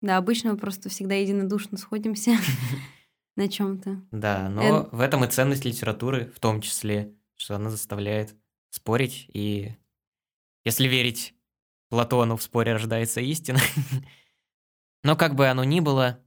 [0.00, 2.38] Да, обычно мы просто всегда единодушно сходимся
[3.36, 4.00] на чем-то.
[4.10, 8.34] Да, но в этом и ценность литературы, в том числе, что она заставляет
[8.70, 9.26] спорить.
[9.34, 9.76] И
[10.64, 11.34] если верить
[11.92, 13.58] Платону, в споре рождается истина.
[15.04, 16.24] но как бы оно ни было,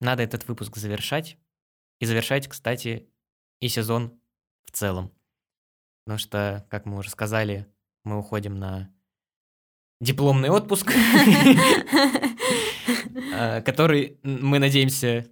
[0.00, 1.38] надо этот выпуск завершать.
[2.00, 3.08] И завершать, кстати,
[3.60, 4.20] и сезон
[4.64, 5.12] в целом.
[6.04, 7.72] Потому что, как мы уже сказали,
[8.02, 8.92] мы уходим на
[10.00, 10.90] дипломный отпуск,
[13.32, 15.30] э, который, мы надеемся,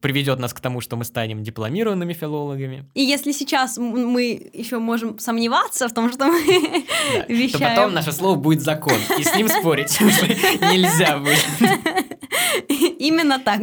[0.00, 2.90] приведет нас к тому, что мы станем дипломированными филологами.
[2.94, 7.52] И если сейчас мы еще можем сомневаться в том, что мы да, вещаем...
[7.52, 11.44] То потом наше слово будет закон, и с ним спорить нельзя будет.
[12.98, 13.60] Именно так.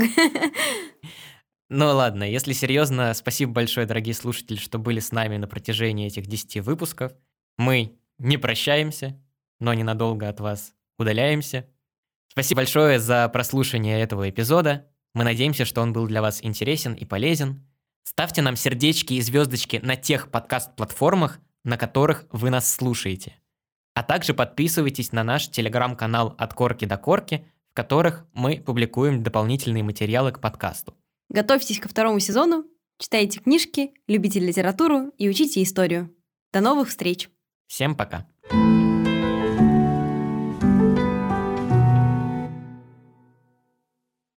[1.70, 6.28] Ну ладно, если серьезно, спасибо большое, дорогие слушатели, что были с нами на протяжении этих
[6.28, 7.14] 10 выпусков.
[7.58, 9.18] Мы не прощаемся,
[9.60, 11.68] но ненадолго от вас удаляемся.
[12.28, 14.91] Спасибо большое за прослушивание этого эпизода.
[15.14, 17.66] Мы надеемся, что он был для вас интересен и полезен.
[18.04, 23.36] Ставьте нам сердечки и звездочки на тех подкаст-платформах, на которых вы нас слушаете.
[23.94, 29.84] А также подписывайтесь на наш телеграм-канал «От корки до корки», в которых мы публикуем дополнительные
[29.84, 30.96] материалы к подкасту.
[31.30, 32.66] Готовьтесь ко второму сезону,
[32.98, 36.14] читайте книжки, любите литературу и учите историю.
[36.52, 37.30] До новых встреч!
[37.68, 38.28] Всем пока!